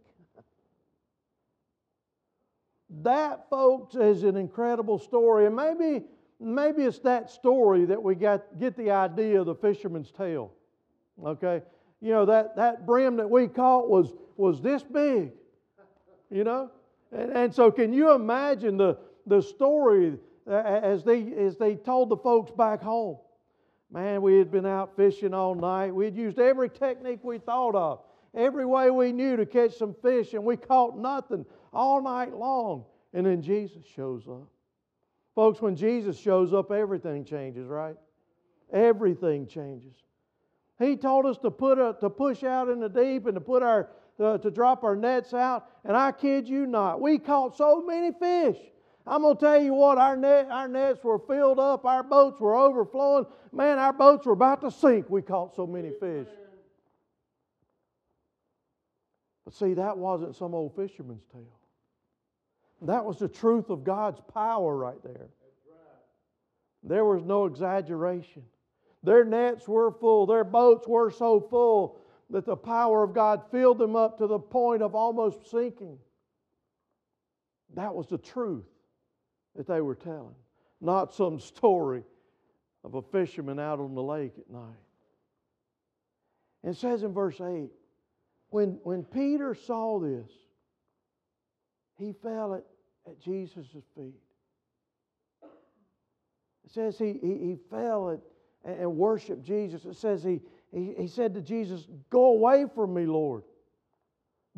That, 2.90 3.50
folks, 3.50 3.96
is 3.96 4.24
an 4.24 4.38
incredible 4.38 4.98
story. 5.00 5.46
And 5.46 5.56
maybe, 5.56 6.06
maybe 6.40 6.84
it's 6.84 7.00
that 7.00 7.30
story 7.30 7.86
that 7.86 8.02
we 8.02 8.16
got, 8.16 8.60
get 8.60 8.78
the 8.78 8.92
idea 8.92 9.40
of 9.40 9.46
the 9.46 9.56
fisherman's 9.56 10.12
tale. 10.12 10.54
Okay? 11.24 11.62
You 12.02 12.12
know, 12.12 12.26
that, 12.26 12.56
that 12.56 12.86
brim 12.86 13.18
that 13.18 13.30
we 13.30 13.48
caught 13.48 13.90
was, 13.90 14.14
was 14.38 14.62
this 14.62 14.84
big. 14.84 15.32
You 16.30 16.44
know? 16.44 16.72
And, 17.12 17.32
and 17.32 17.56
so, 17.56 17.72
can 17.72 17.94
you 17.94 18.12
imagine 18.12 18.78
the, 18.78 18.98
the 19.26 19.42
story 19.42 20.18
uh, 20.48 20.52
uh, 20.54 20.80
as 20.84 21.04
they, 21.04 21.34
as 21.34 21.58
they 21.58 21.76
told 21.76 22.10
the 22.10 22.18
folks 22.18 22.52
back 22.52 22.82
home? 22.82 23.18
Man, 23.92 24.22
we 24.22 24.38
had 24.38 24.52
been 24.52 24.66
out 24.66 24.96
fishing 24.96 25.34
all 25.34 25.56
night. 25.56 25.96
We 25.96 26.06
had 26.06 26.16
used 26.16 26.40
every 26.40 26.70
technique 26.70 27.20
we 27.24 27.38
thought 27.38 27.76
of, 27.76 28.02
every 28.36 28.66
way 28.66 28.92
we 28.92 29.14
knew 29.14 29.38
to 29.38 29.46
catch 29.46 29.78
some 29.78 29.96
fish, 30.02 30.34
and 30.34 30.44
we 30.44 30.58
caught 30.58 30.98
nothing 30.98 31.46
all 31.74 32.02
night 32.02 32.34
long. 32.34 32.86
And 33.14 33.26
then 33.26 33.42
Jesus 33.42 33.84
shows 33.96 34.28
up. 34.28 34.48
Folks, 35.36 35.62
when 35.62 35.76
Jesus 35.76 36.20
shows 36.20 36.54
up, 36.54 36.72
everything 36.72 37.24
changes, 37.24 37.68
right? 37.68 37.96
Everything 38.74 39.48
changes. 39.48 39.94
He 40.80 40.96
told 40.96 41.26
us 41.26 41.38
to 41.40 41.52
put 41.52 41.80
a, 41.80 41.96
to 42.02 42.10
push 42.10 42.44
out 42.44 42.70
in 42.70 42.80
the 42.80 42.90
deep 42.90 43.26
and 43.26 43.36
to 43.36 43.42
put 43.42 43.64
our 43.64 43.90
uh, 44.20 44.38
to 44.40 44.50
drop 44.50 44.84
our 44.84 44.96
nets 44.96 45.34
out, 45.34 45.70
and 45.84 45.96
I 45.96 46.12
kid 46.12 46.48
you 46.48 46.66
not, 46.66 47.00
we 47.00 47.20
caught 47.20 47.56
so 47.56 47.84
many 47.86 48.12
fish. 48.12 48.58
I'm 49.06 49.22
going 49.22 49.38
to 49.38 49.40
tell 49.40 49.62
you 49.62 49.74
what, 49.74 49.98
our, 49.98 50.18
net, 50.18 50.50
our 50.52 50.68
nets 50.68 51.04
were 51.04 51.20
filled 51.20 51.60
up, 51.60 51.86
our 51.86 52.04
boats 52.04 52.42
were 52.42 52.56
overflowing. 52.56 53.26
Man, 53.54 53.78
our 53.80 53.94
boats 53.94 54.26
were 54.26 54.34
about 54.34 54.62
to 54.62 54.72
sink. 54.72 55.10
We 55.10 55.22
caught 55.22 55.56
so 55.56 55.66
many 55.66 55.92
fish. 55.98 56.28
But 59.46 59.54
see, 59.54 59.76
that 59.76 59.98
wasn't 59.98 60.36
some 60.36 60.54
old 60.54 60.76
fisherman's 60.76 61.24
tale. 61.32 61.57
That 62.82 63.06
was 63.06 63.18
the 63.18 63.28
truth 63.28 63.70
of 63.70 63.84
God's 63.84 64.22
power 64.34 64.76
right 64.76 65.02
there. 65.04 65.30
There 66.84 67.06
was 67.06 67.24
no 67.24 67.46
exaggeration. 67.46 68.44
Their 69.04 69.26
nets 69.26 69.68
were 69.68 69.92
full, 69.92 70.26
their 70.26 70.44
boats 70.44 70.88
were 70.88 71.12
so 71.12 71.40
full 71.40 72.00
that 72.30 72.46
the 72.46 72.58
power 72.58 73.04
of 73.04 73.14
God 73.14 73.44
filled 73.52 73.78
them 73.78 73.96
up 73.96 74.18
to 74.18 74.28
the 74.28 74.40
point 74.40 74.82
of 74.82 74.96
almost 74.96 75.50
sinking. 75.50 75.98
That 77.74 77.94
was 77.94 78.08
the 78.08 78.18
truth 78.18 78.66
that 79.56 79.68
they 79.68 79.82
were 79.82 79.96
telling, 79.96 80.36
not 80.82 81.14
some 81.14 81.40
story 81.40 82.04
of 82.84 82.96
a 82.96 83.02
fisherman 83.02 83.60
out 83.60 83.80
on 83.80 83.96
the 83.96 84.04
lake 84.04 84.34
at 84.38 84.50
night. 84.50 84.62
And 86.64 86.74
it 86.74 86.78
says 86.78 87.04
in 87.04 87.14
verse 87.14 87.40
8 87.40 87.70
when, 88.50 88.80
when 88.84 89.04
Peter 89.04 89.54
saw 89.54 90.00
this, 90.00 90.30
he 91.98 92.14
fell 92.14 92.56
at, 92.56 92.64
at 93.08 93.20
Jesus' 93.20 93.68
feet. 93.96 94.16
It 96.66 96.72
says 96.72 96.98
he, 96.98 97.14
he, 97.22 97.38
he 97.38 97.58
fell 97.70 98.12
at, 98.12 98.20
and 98.66 98.98
worshiped 98.98 99.44
Jesus. 99.44 99.86
It 99.86 99.96
says 99.96 100.24
he, 100.24 100.42
he, 100.72 100.94
he 100.98 101.08
said 101.08 101.34
to 101.34 101.42
Jesus, 101.42 101.88
Go 102.10 102.26
away 102.26 102.66
from 102.74 102.94
me, 102.94 103.06
Lord. 103.06 103.44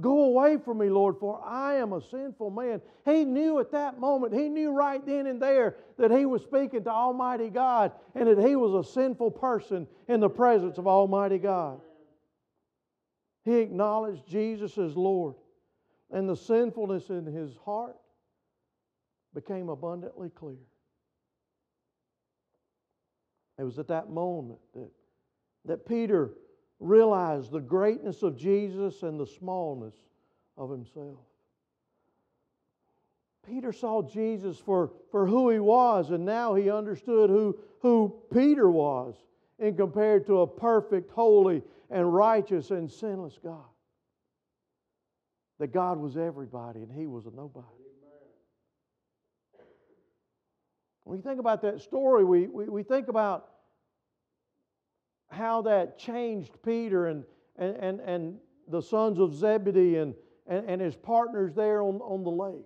Go 0.01 0.23
away 0.25 0.57
from 0.57 0.77
me, 0.77 0.89
Lord, 0.89 1.17
for 1.19 1.43
I 1.45 1.75
am 1.75 1.91
a 1.91 2.01
sinful 2.01 2.51
man. 2.51 2.81
He 3.03 3.25
knew 3.25 3.59
at 3.59 3.71
that 3.71 3.99
moment, 3.99 4.33
he 4.33 4.47
knew 4.47 4.71
right 4.71 5.05
then 5.05 5.27
and 5.27 5.41
there 5.41 5.75
that 5.97 6.09
he 6.09 6.25
was 6.25 6.41
speaking 6.41 6.85
to 6.85 6.89
Almighty 6.89 7.49
God 7.49 7.91
and 8.15 8.27
that 8.27 8.47
he 8.47 8.55
was 8.55 8.87
a 8.87 8.89
sinful 8.89 9.31
person 9.31 9.87
in 10.07 10.21
the 10.21 10.29
presence 10.29 10.77
of 10.77 10.87
Almighty 10.87 11.37
God. 11.37 11.81
He 13.43 13.55
acknowledged 13.57 14.25
Jesus 14.25 14.77
as 14.77 14.95
Lord 14.95 15.35
and 16.11 16.27
the 16.27 16.35
sinfulness 16.35 17.09
in 17.09 17.25
his 17.25 17.55
heart 17.65 17.97
became 19.33 19.69
abundantly 19.69 20.29
clear. 20.29 20.57
It 23.57 23.63
was 23.63 23.77
at 23.77 23.87
that 23.89 24.09
moment 24.09 24.59
that, 24.73 24.89
that 25.65 25.85
Peter 25.85 26.31
realized 26.79 27.51
the 27.51 27.59
greatness 27.59 28.23
of 28.23 28.37
Jesus 28.37 29.03
and 29.03 29.19
the 29.19 29.27
smallness 29.27 29.95
of 30.57 30.71
himself. 30.71 31.19
Peter 33.45 33.73
saw 33.73 34.01
Jesus 34.01 34.57
for, 34.57 34.91
for 35.11 35.25
who 35.25 35.49
he 35.49 35.59
was, 35.59 36.11
and 36.11 36.23
now 36.23 36.53
he 36.53 36.69
understood 36.69 37.29
who, 37.29 37.57
who 37.81 38.15
Peter 38.31 38.69
was 38.69 39.15
in 39.57 39.75
compared 39.75 40.25
to 40.27 40.41
a 40.41 40.47
perfect, 40.47 41.11
holy, 41.11 41.61
and 41.89 42.13
righteous 42.13 42.71
and 42.71 42.89
sinless 42.89 43.37
God 43.43 43.65
that 45.59 45.73
God 45.73 45.99
was 45.99 46.17
everybody 46.17 46.81
and 46.81 46.91
he 46.91 47.05
was 47.05 47.25
a 47.25 47.31
nobody. 47.31 47.67
When 51.03 51.17
you 51.17 51.23
think 51.23 51.39
about 51.39 51.61
that 51.63 51.81
story, 51.81 52.23
we, 52.23 52.47
we, 52.47 52.65
we 52.65 52.83
think 52.83 53.07
about 53.07 53.49
how 55.29 55.63
that 55.63 55.97
changed 55.97 56.53
Peter 56.63 57.07
and, 57.07 57.23
and, 57.57 57.75
and, 57.77 57.99
and 58.01 58.37
the 58.67 58.81
sons 58.81 59.19
of 59.19 59.33
Zebedee 59.33 59.97
and, 59.97 60.13
and, 60.47 60.69
and 60.69 60.81
his 60.81 60.95
partners 60.95 61.53
there 61.55 61.81
on, 61.81 61.95
on 62.01 62.23
the 62.23 62.29
lake. 62.29 62.65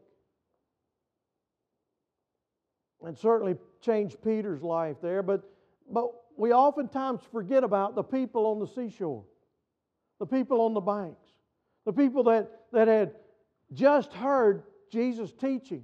And 3.06 3.18
certainly 3.18 3.56
changed 3.82 4.18
Peter's 4.24 4.62
life 4.62 4.98
there, 5.02 5.24
but, 5.24 5.44
but 5.90 6.12
we 6.38 6.54
oftentimes 6.54 7.22
forget 7.32 7.64
about 7.64 7.96
the 7.96 8.04
people 8.04 8.46
on 8.46 8.60
the 8.60 8.68
seashore, 8.68 9.24
the 10.20 10.26
people 10.26 10.62
on 10.62 10.74
the 10.74 10.82
banks. 10.82 11.23
The 11.86 11.94
people 11.94 12.24
that, 12.26 12.50
that 12.72 12.88
had 12.88 13.14
just 13.74 14.14
heard 14.14 14.64
Jesus 14.92 15.32
teaching. 15.34 15.84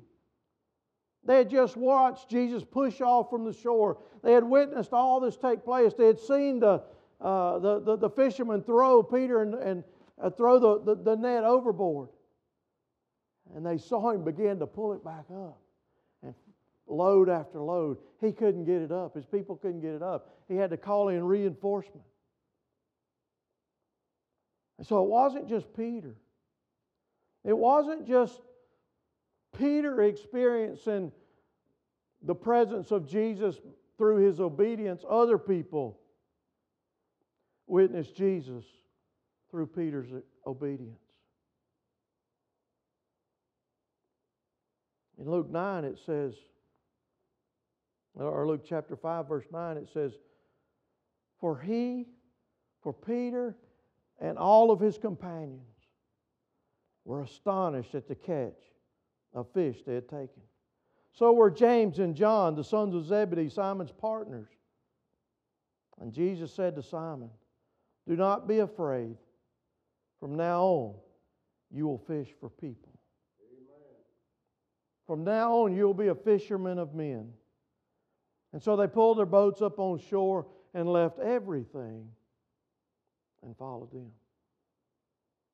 They 1.26 1.38
had 1.38 1.50
just 1.50 1.76
watched 1.76 2.30
Jesus 2.30 2.64
push 2.64 3.02
off 3.02 3.30
from 3.30 3.44
the 3.44 3.54
shore. 3.54 3.98
They 4.24 4.34
had 4.34 4.44
witnessed 4.44 4.94
all 4.94 5.20
this 5.20 5.36
take 5.36 5.66
place. 5.66 5.94
They 5.94 6.08
had 6.08 6.20
seen 6.20 6.60
the, 6.60 6.82
uh, 7.20 7.60
the, 7.60 7.80
the, 7.82 7.98
the, 7.98 8.10
fishermen 8.10 8.64
throw 8.64 9.04
Peter 9.04 9.42
and, 9.42 9.54
and 9.56 9.84
uh, 10.22 10.30
throw 10.30 10.60
the, 10.60 10.96
the, 10.96 11.04
the 11.04 11.16
net 11.16 11.44
overboard. 11.44 12.10
And 13.56 13.66
they 13.66 13.78
saw 13.78 14.12
him 14.12 14.24
begin 14.24 14.60
to 14.60 14.68
pull 14.68 14.94
it 14.94 15.04
back 15.04 15.26
up. 15.32 15.60
And 16.24 16.34
load 16.88 17.30
after 17.30 17.60
load. 17.60 17.98
He 18.22 18.32
couldn't 18.32 18.66
get 18.66 18.82
it 18.82 18.92
up. 18.92 19.16
His 19.16 19.26
people 19.26 19.56
couldn't 19.56 19.82
get 19.82 19.94
it 19.94 20.04
up. 20.04 20.30
He 20.48 20.56
had 20.56 20.70
to 20.72 20.78
call 20.78 21.10
in 21.10 21.24
reinforcement. 21.24 22.06
And 24.80 24.88
so 24.88 25.04
it 25.04 25.10
wasn't 25.10 25.50
just 25.50 25.74
Peter. 25.76 26.16
It 27.44 27.56
wasn't 27.56 28.08
just 28.08 28.40
Peter 29.58 30.02
experiencing 30.04 31.12
the 32.22 32.34
presence 32.34 32.92
of 32.92 33.06
Jesus 33.06 33.60
through 33.98 34.26
his 34.26 34.40
obedience. 34.40 35.04
Other 35.08 35.38
people 35.38 36.00
witnessed 37.68 38.16
Jesus 38.16 38.64
through 39.52 39.68
Peter's 39.68 40.08
obedience. 40.48 41.02
In 45.18 45.30
Luke 45.30 45.50
9, 45.50 45.84
it 45.84 46.00
says, 46.06 46.36
or 48.16 48.48
Luke 48.48 48.64
chapter 48.66 48.96
5, 48.96 49.28
verse 49.28 49.46
9, 49.52 49.76
it 49.76 49.90
says, 49.94 50.14
For 51.42 51.60
he, 51.60 52.06
for 52.82 52.94
Peter, 52.94 53.58
and 54.20 54.38
all 54.38 54.72
of 54.72 54.80
his 54.80 54.98
companions 54.98 55.62
were 57.06 57.22
astonished 57.22 57.96
at 57.96 58.08
the 58.08 58.16
catch 58.16 58.62
of 59.34 59.48
fish 59.54 59.78
they 59.86 59.96
had 59.96 60.08
taken. 60.08 60.42
So 61.12 61.34
were 61.34 61.50
James 61.50 62.00
and 62.00 62.16
John, 62.16 62.56
the 62.56 62.64
sons 62.64 62.96
of 62.96 63.06
Zebedee, 63.06 63.50
Simon's 63.50 63.92
partners. 63.92 64.50
And 66.00 66.14
Jesus 66.14 66.54
said 66.54 66.76
to 66.76 66.84
Simon, 66.84 67.30
Do 68.08 68.16
not 68.16 68.48
be 68.48 68.60
afraid. 68.60 69.18
From 70.20 70.36
now 70.36 70.64
on, 70.64 70.96
you 71.72 71.88
will 71.88 71.98
fish 71.98 72.30
for 72.40 72.50
people. 72.50 72.90
From 75.08 75.24
now 75.24 75.64
on, 75.64 75.76
you'll 75.76 75.94
be 75.94 76.08
a 76.08 76.16
fisherman 76.16 76.78
of 76.78 76.94
men. 76.94 77.32
And 78.54 78.62
so 78.62 78.76
they 78.76 78.88
pulled 78.88 79.18
their 79.18 79.26
boats 79.26 79.62
up 79.62 79.80
on 79.80 80.00
shore 80.00 80.46
and 80.74 80.88
left 80.88 81.20
everything 81.20 82.10
and 83.44 83.56
followed 83.58 83.92
them. 83.92 84.12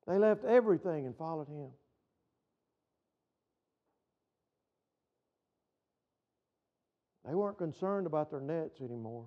They 0.06 0.18
left 0.18 0.44
everything 0.44 1.06
and 1.06 1.16
followed 1.16 1.48
him. 1.48 1.70
They 7.26 7.34
weren't 7.34 7.58
concerned 7.58 8.06
about 8.06 8.30
their 8.30 8.40
nets 8.40 8.80
anymore 8.80 9.26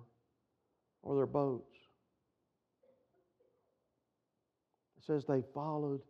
or 1.02 1.16
their 1.16 1.26
boats. 1.26 1.76
It 4.98 5.04
says 5.04 5.24
they 5.26 5.42
followed 5.54 6.00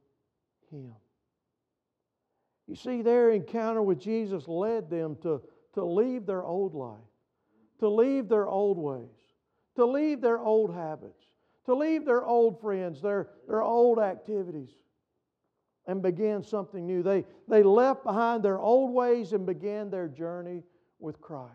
him. 0.71 0.93
You 2.69 2.77
see, 2.77 3.03
their 3.03 3.31
encounter 3.31 3.83
with 3.83 4.01
Jesus 4.01 4.47
led 4.47 4.89
them 4.89 5.17
to, 5.23 5.43
to 5.75 5.85
leave 5.85 6.27
their 6.27 6.45
old 6.45 6.75
life, 6.75 6.99
to 7.81 7.89
leave 7.89 8.29
their 8.29 8.47
old 8.47 8.79
ways, 8.79 9.09
to 9.75 9.85
leave 9.85 10.21
their 10.21 10.39
old 10.39 10.73
habits, 10.73 11.20
to 11.71 11.77
leave 11.77 12.05
their 12.05 12.25
old 12.25 12.61
friends, 12.61 13.01
their, 13.01 13.29
their 13.47 13.63
old 13.63 13.99
activities, 13.99 14.71
and 15.87 16.03
begin 16.03 16.43
something 16.43 16.85
new. 16.85 17.03
They, 17.03 17.25
they 17.49 17.63
left 17.63 18.05
behind 18.05 18.43
their 18.43 18.59
old 18.59 18.93
ways 18.93 19.33
and 19.33 19.47
began 19.47 19.89
their 19.89 20.09
journey 20.09 20.65
with 20.99 21.21
Christ. 21.21 21.55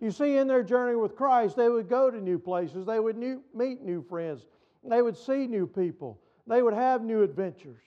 You 0.00 0.10
see, 0.10 0.36
in 0.36 0.46
their 0.46 0.62
journey 0.62 0.96
with 0.96 1.16
Christ, 1.16 1.56
they 1.56 1.68
would 1.68 1.88
go 1.88 2.10
to 2.10 2.20
new 2.20 2.38
places, 2.38 2.86
they 2.86 3.00
would 3.00 3.16
new, 3.16 3.42
meet 3.54 3.82
new 3.82 4.02
friends, 4.02 4.46
they 4.84 5.02
would 5.02 5.16
see 5.16 5.46
new 5.46 5.66
people, 5.66 6.20
they 6.46 6.62
would 6.62 6.74
have 6.74 7.02
new 7.02 7.22
adventures. 7.22 7.82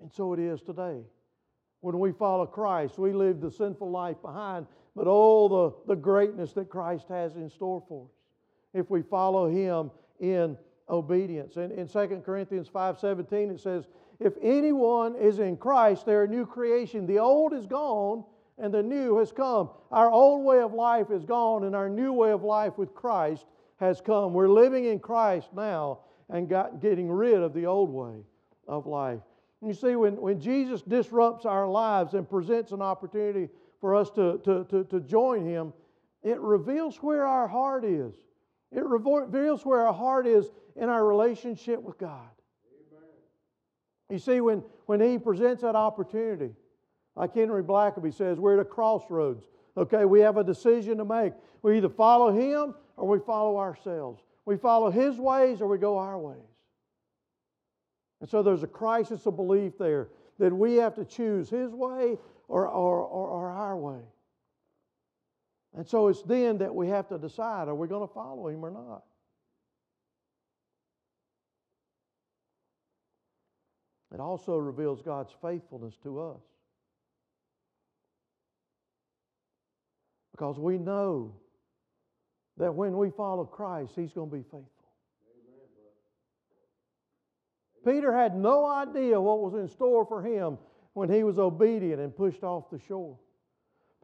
And 0.00 0.10
so 0.10 0.32
it 0.32 0.38
is 0.38 0.62
today. 0.62 1.00
When 1.80 1.98
we 1.98 2.12
follow 2.12 2.46
Christ, 2.46 2.98
we 2.98 3.12
leave 3.12 3.40
the 3.40 3.50
sinful 3.50 3.90
life 3.90 4.20
behind, 4.22 4.66
but 4.96 5.06
all 5.06 5.48
the, 5.48 5.94
the 5.94 6.00
greatness 6.00 6.52
that 6.54 6.70
Christ 6.70 7.08
has 7.08 7.36
in 7.36 7.50
store 7.50 7.82
for 7.88 8.06
us 8.06 8.13
if 8.74 8.90
we 8.90 9.00
follow 9.00 9.48
Him 9.48 9.90
in 10.20 10.58
obedience. 10.90 11.56
And 11.56 11.72
in 11.72 11.88
2 11.88 12.22
Corinthians 12.24 12.68
5:17 12.68 13.50
it 13.50 13.60
says, 13.60 13.86
If 14.20 14.34
anyone 14.42 15.16
is 15.16 15.38
in 15.38 15.56
Christ, 15.56 16.04
they're 16.04 16.24
a 16.24 16.28
new 16.28 16.44
creation. 16.44 17.06
The 17.06 17.18
old 17.18 17.54
is 17.54 17.66
gone 17.66 18.24
and 18.58 18.72
the 18.72 18.82
new 18.82 19.18
has 19.18 19.32
come. 19.32 19.70
Our 19.90 20.10
old 20.10 20.44
way 20.44 20.60
of 20.60 20.72
life 20.72 21.10
is 21.10 21.24
gone, 21.24 21.64
and 21.64 21.74
our 21.74 21.88
new 21.88 22.12
way 22.12 22.30
of 22.30 22.42
life 22.42 22.78
with 22.78 22.94
Christ 22.94 23.46
has 23.78 24.00
come. 24.00 24.32
We're 24.32 24.48
living 24.48 24.84
in 24.84 25.00
Christ 25.00 25.48
now 25.52 26.00
and 26.28 26.48
got, 26.48 26.80
getting 26.80 27.10
rid 27.10 27.42
of 27.42 27.52
the 27.52 27.66
old 27.66 27.90
way 27.90 28.22
of 28.68 28.86
life. 28.86 29.20
You 29.60 29.74
see, 29.74 29.96
when, 29.96 30.20
when 30.20 30.40
Jesus 30.40 30.82
disrupts 30.82 31.46
our 31.46 31.66
lives 31.66 32.14
and 32.14 32.28
presents 32.28 32.72
an 32.72 32.82
opportunity 32.82 33.48
for 33.80 33.94
us 33.94 34.10
to, 34.10 34.40
to, 34.44 34.64
to, 34.70 34.84
to 34.84 35.00
join 35.00 35.44
Him, 35.44 35.72
it 36.22 36.38
reveals 36.40 36.98
where 36.98 37.26
our 37.26 37.48
heart 37.48 37.84
is. 37.84 38.14
It 38.72 38.84
reveals 38.84 39.64
where 39.64 39.86
our 39.86 39.92
heart 39.92 40.26
is 40.26 40.50
in 40.76 40.88
our 40.88 41.06
relationship 41.06 41.80
with 41.80 41.98
God. 41.98 42.28
Amen. 42.92 43.08
You 44.10 44.18
see, 44.18 44.40
when, 44.40 44.62
when 44.86 45.00
He 45.00 45.18
presents 45.18 45.62
that 45.62 45.76
opportunity, 45.76 46.54
like 47.16 47.34
Henry 47.34 47.62
Blackaby 47.62 48.12
says, 48.12 48.40
we're 48.40 48.54
at 48.54 48.60
a 48.60 48.64
crossroads. 48.64 49.44
Okay, 49.76 50.04
we 50.04 50.20
have 50.20 50.36
a 50.36 50.44
decision 50.44 50.98
to 50.98 51.04
make. 51.04 51.32
We 51.62 51.76
either 51.76 51.88
follow 51.88 52.32
Him 52.32 52.74
or 52.96 53.08
we 53.08 53.18
follow 53.18 53.58
ourselves. 53.58 54.22
We 54.44 54.56
follow 54.56 54.90
His 54.90 55.18
ways 55.18 55.60
or 55.60 55.68
we 55.68 55.78
go 55.78 55.98
our 55.98 56.18
ways. 56.18 56.38
And 58.20 58.28
so 58.28 58.42
there's 58.42 58.62
a 58.62 58.68
crisis 58.68 59.26
of 59.26 59.36
belief 59.36 59.78
there 59.78 60.08
that 60.38 60.52
we 60.52 60.76
have 60.76 60.94
to 60.96 61.04
choose 61.04 61.48
His 61.48 61.72
way 61.72 62.18
or, 62.48 62.66
or, 62.66 63.00
or, 63.00 63.28
or 63.28 63.50
our 63.50 63.76
way. 63.76 64.00
And 65.76 65.86
so 65.86 66.08
it's 66.08 66.22
then 66.22 66.58
that 66.58 66.74
we 66.74 66.88
have 66.88 67.08
to 67.08 67.18
decide 67.18 67.68
are 67.68 67.74
we 67.74 67.88
going 67.88 68.06
to 68.06 68.12
follow 68.14 68.48
Him 68.48 68.64
or 68.64 68.70
not? 68.70 69.02
It 74.12 74.20
also 74.20 74.56
reveals 74.56 75.02
God's 75.02 75.34
faithfulness 75.42 75.96
to 76.04 76.20
us. 76.20 76.42
Because 80.30 80.58
we 80.58 80.78
know 80.78 81.34
that 82.56 82.72
when 82.72 82.96
we 82.96 83.10
follow 83.10 83.44
Christ, 83.44 83.92
He's 83.96 84.12
going 84.12 84.30
to 84.30 84.36
be 84.36 84.42
faithful. 84.42 84.70
Peter 87.84 88.16
had 88.16 88.36
no 88.36 88.66
idea 88.66 89.20
what 89.20 89.40
was 89.40 89.54
in 89.54 89.68
store 89.68 90.06
for 90.06 90.22
him 90.22 90.58
when 90.94 91.10
he 91.10 91.22
was 91.22 91.38
obedient 91.38 92.00
and 92.00 92.16
pushed 92.16 92.42
off 92.42 92.70
the 92.70 92.80
shore. 92.88 93.18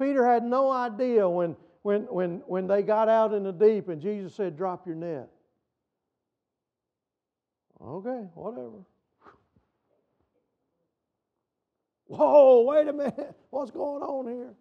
Peter 0.01 0.27
had 0.27 0.43
no 0.43 0.71
idea 0.71 1.29
when, 1.29 1.55
when, 1.83 2.03
when, 2.05 2.43
when 2.47 2.67
they 2.67 2.83
got 2.83 3.09
out 3.09 3.35
in 3.35 3.43
the 3.43 3.53
deep 3.53 3.89
and 3.89 4.01
Jesus 4.01 4.35
said, 4.35 4.57
Drop 4.57 4.87
your 4.87 4.97
net. 4.97 5.29
Okay, 7.83 8.27
whatever. 8.35 8.85
Whoa, 12.07 12.63
wait 12.63 12.89
a 12.89 12.93
minute. 12.93 13.37
What's 13.51 13.71
going 13.71 14.03
on 14.03 14.27
here? 14.27 14.55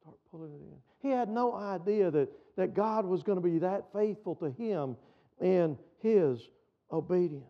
start 0.00 0.16
pulling 0.30 0.52
it 0.52 0.60
in. 0.60 0.76
He 1.02 1.08
had 1.08 1.28
no 1.28 1.54
idea 1.54 2.10
that, 2.10 2.28
that 2.56 2.74
God 2.74 3.04
was 3.04 3.22
going 3.22 3.36
to 3.36 3.42
be 3.42 3.58
that 3.58 3.92
faithful 3.92 4.34
to 4.36 4.50
him 4.50 4.96
in 5.40 5.76
his 6.00 6.48
obedience. 6.92 7.44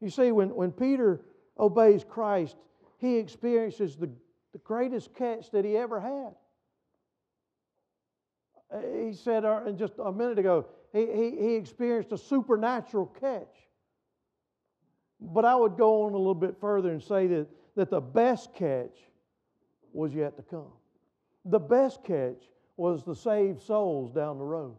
You 0.00 0.10
see, 0.10 0.32
when, 0.32 0.54
when 0.54 0.70
Peter 0.70 1.22
obeys 1.58 2.04
Christ, 2.04 2.56
he 2.98 3.16
experiences 3.16 3.96
the, 3.96 4.10
the 4.56 4.62
greatest 4.64 5.14
catch 5.14 5.50
that 5.50 5.66
he 5.66 5.76
ever 5.76 6.00
had. 6.00 6.34
He 9.04 9.12
said 9.12 9.44
uh, 9.44 9.70
just 9.72 9.92
a 10.02 10.10
minute 10.10 10.38
ago, 10.38 10.64
he, 10.94 11.00
he, 11.00 11.36
he 11.38 11.54
experienced 11.56 12.10
a 12.12 12.16
supernatural 12.16 13.04
catch. 13.20 13.54
But 15.20 15.44
I 15.44 15.54
would 15.54 15.76
go 15.76 16.04
on 16.04 16.14
a 16.14 16.16
little 16.16 16.34
bit 16.34 16.56
further 16.58 16.90
and 16.90 17.02
say 17.02 17.26
that, 17.26 17.48
that 17.76 17.90
the 17.90 18.00
best 18.00 18.54
catch 18.54 18.96
was 19.92 20.14
yet 20.14 20.38
to 20.38 20.42
come. 20.42 20.72
The 21.44 21.58
best 21.58 22.02
catch 22.02 22.42
was 22.78 23.04
the 23.04 23.14
saved 23.14 23.60
souls 23.60 24.10
down 24.10 24.38
the 24.38 24.44
road. 24.44 24.78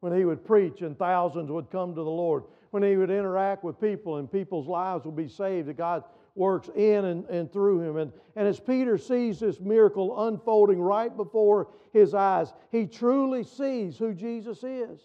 When 0.00 0.14
he 0.14 0.26
would 0.26 0.44
preach 0.44 0.82
and 0.82 0.98
thousands 0.98 1.50
would 1.50 1.70
come 1.70 1.94
to 1.94 2.02
the 2.02 2.10
Lord. 2.10 2.44
When 2.72 2.82
he 2.82 2.96
would 2.96 3.10
interact 3.10 3.64
with 3.64 3.80
people 3.80 4.18
and 4.18 4.30
people's 4.30 4.68
lives 4.68 5.06
would 5.06 5.16
be 5.16 5.28
saved, 5.28 5.68
that 5.68 5.78
God 5.78 6.04
works 6.34 6.70
in 6.74 7.04
and, 7.04 7.24
and 7.26 7.52
through 7.52 7.80
him. 7.80 7.96
And, 7.96 8.12
and 8.36 8.48
as 8.48 8.58
Peter 8.58 8.96
sees 8.96 9.40
this 9.40 9.60
miracle 9.60 10.26
unfolding 10.26 10.80
right 10.80 11.14
before 11.14 11.68
his 11.92 12.14
eyes, 12.14 12.52
he 12.70 12.86
truly 12.86 13.44
sees 13.44 13.98
who 13.98 14.14
Jesus 14.14 14.64
is. 14.64 15.00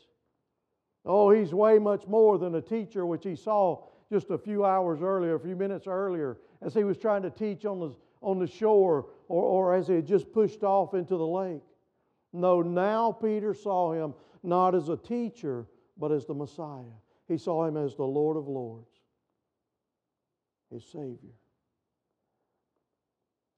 Oh, 1.06 1.30
he's 1.30 1.54
way 1.54 1.80
much 1.80 2.08
more 2.08 2.38
than 2.38 2.56
a 2.56 2.62
teacher, 2.62 3.06
which 3.06 3.24
he 3.24 3.36
saw 3.36 3.84
just 4.12 4.30
a 4.30 4.38
few 4.38 4.66
hours 4.66 5.02
earlier, 5.02 5.36
a 5.36 5.40
few 5.40 5.56
minutes 5.56 5.88
earlier, 5.88 6.38
as 6.62 6.74
he 6.74 6.84
was 6.84 6.98
trying 6.98 7.22
to 7.24 7.30
teach 7.30 7.66
on 7.66 7.80
the, 7.80 7.92
on 8.22 8.40
the 8.40 8.48
shore 8.48 9.08
or, 9.28 9.44
or 9.44 9.76
as 9.76 9.88
he 9.88 9.96
had 9.96 10.06
just 10.06 10.32
pushed 10.32 10.64
off 10.64 10.94
into 10.94 11.18
the 11.18 11.28
lake. 11.28 11.62
No, 12.34 12.62
now 12.62 13.12
Peter 13.12 13.54
saw 13.54 13.94
him 13.94 14.14
not 14.44 14.76
as 14.76 14.90
a 14.90 14.98
teacher, 14.98 15.66
but 15.98 16.12
as 16.12 16.26
the 16.26 16.34
Messiah. 16.34 16.84
He 17.28 17.38
saw 17.38 17.66
him 17.66 17.76
as 17.78 17.96
the 17.96 18.04
Lord 18.04 18.38
of 18.38 18.48
Lords, 18.48 18.97
his 20.72 20.84
Savior. 20.86 21.36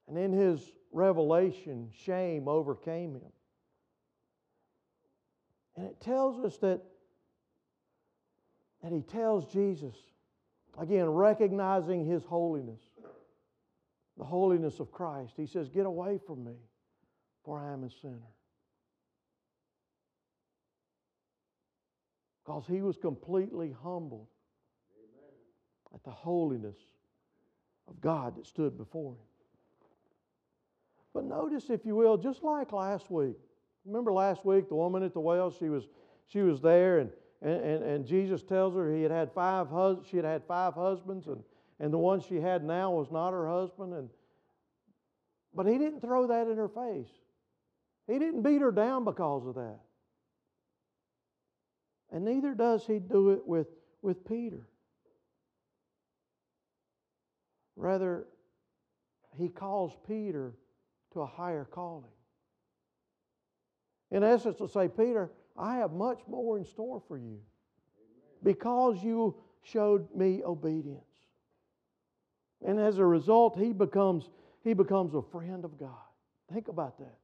And 0.07 0.17
in 0.17 0.33
his 0.33 0.59
revelation, 0.91 1.89
shame 2.05 2.47
overcame 2.47 3.13
him. 3.13 3.31
And 5.75 5.85
it 5.85 6.01
tells 6.01 6.43
us 6.43 6.57
that, 6.57 6.81
that 8.83 8.91
he 8.91 9.01
tells 9.01 9.51
Jesus, 9.53 9.95
again, 10.77 11.07
recognizing 11.07 12.05
his 12.05 12.23
holiness, 12.23 12.81
the 14.17 14.25
holiness 14.25 14.79
of 14.79 14.91
Christ. 14.91 15.33
He 15.37 15.45
says, 15.45 15.69
Get 15.69 15.85
away 15.85 16.19
from 16.25 16.43
me, 16.43 16.55
for 17.45 17.59
I 17.59 17.71
am 17.71 17.83
a 17.83 17.89
sinner. 17.89 18.17
Because 22.43 22.65
he 22.67 22.81
was 22.81 22.97
completely 22.97 23.75
humbled 23.83 24.27
at 25.93 26.03
the 26.03 26.09
holiness 26.09 26.77
of 27.89 27.99
God 28.01 28.37
that 28.37 28.45
stood 28.45 28.77
before 28.77 29.13
him. 29.13 29.25
But 31.13 31.25
notice, 31.25 31.69
if 31.69 31.85
you 31.85 31.95
will, 31.95 32.17
just 32.17 32.43
like 32.43 32.71
last 32.71 33.09
week. 33.09 33.35
Remember 33.85 34.13
last 34.13 34.45
week, 34.45 34.69
the 34.69 34.75
woman 34.75 35.03
at 35.03 35.13
the 35.13 35.19
well, 35.19 35.51
she 35.51 35.69
was, 35.69 35.87
she 36.27 36.41
was 36.41 36.61
there, 36.61 36.99
and, 36.99 37.09
and, 37.41 37.83
and 37.83 38.05
Jesus 38.05 38.43
tells 38.43 38.75
her 38.75 38.93
he 38.93 39.01
had 39.01 39.11
had 39.11 39.31
five 39.33 39.69
hus- 39.69 40.05
she 40.09 40.17
had 40.17 40.25
had 40.25 40.43
five 40.45 40.75
husbands, 40.75 41.27
and 41.27 41.41
and 41.79 41.93
the 41.93 41.97
one 41.97 42.19
she 42.21 42.35
had 42.35 42.63
now 42.63 42.91
was 42.91 43.09
not 43.09 43.31
her 43.31 43.47
husband. 43.47 43.93
And, 43.93 44.09
but 45.53 45.65
he 45.65 45.77
didn't 45.77 46.01
throw 46.01 46.27
that 46.27 46.47
in 46.47 46.57
her 46.57 46.67
face. 46.67 47.09
He 48.07 48.19
didn't 48.19 48.41
beat 48.41 48.61
her 48.61 48.71
down 48.71 49.05
because 49.05 49.47
of 49.47 49.55
that. 49.55 49.79
And 52.11 52.25
neither 52.25 52.53
does 52.53 52.85
he 52.85 52.99
do 52.99 53.29
it 53.31 53.47
with, 53.47 53.67
with 54.01 54.25
Peter. 54.27 54.67
Rather, 57.79 58.27
he 59.37 59.47
calls 59.47 59.95
Peter 60.05 60.53
to 61.13 61.21
a 61.21 61.25
higher 61.25 61.63
calling. 61.63 62.11
In 64.11 64.21
essence, 64.21 64.57
to 64.57 64.67
say, 64.67 64.89
Peter, 64.89 65.31
I 65.57 65.77
have 65.77 65.93
much 65.93 66.19
more 66.27 66.57
in 66.57 66.65
store 66.65 67.01
for 67.07 67.17
you 67.17 67.39
because 68.43 69.01
you 69.01 69.33
showed 69.63 70.13
me 70.13 70.43
obedience. 70.43 71.03
And 72.65 72.81
as 72.81 72.97
a 72.97 73.05
result, 73.05 73.57
he 73.57 73.71
becomes, 73.71 74.29
he 74.61 74.73
becomes 74.73 75.15
a 75.15 75.21
friend 75.21 75.63
of 75.63 75.79
God. 75.79 75.95
Think 76.51 76.67
about 76.67 76.97
that. 76.99 77.17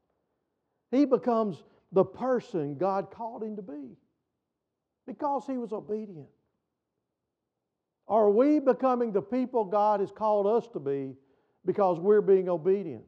He 0.89 1.04
becomes 1.04 1.63
the 1.91 2.06
person 2.06 2.78
God 2.78 3.12
called 3.12 3.44
him 3.44 3.58
to 3.58 3.62
be 3.62 3.98
because 5.06 5.46
he 5.46 5.58
was 5.58 5.74
obedient. 5.74 6.30
Are 8.08 8.30
we 8.30 8.60
becoming 8.60 9.12
the 9.12 9.22
people 9.22 9.65
God 9.65 10.00
has 10.00 10.12
called 10.12 10.46
us 10.46 10.68
to 10.74 10.80
be 10.80 11.15
because 11.65 12.00
we're 12.00 12.22
being 12.22 12.50
obedient? 12.50 13.04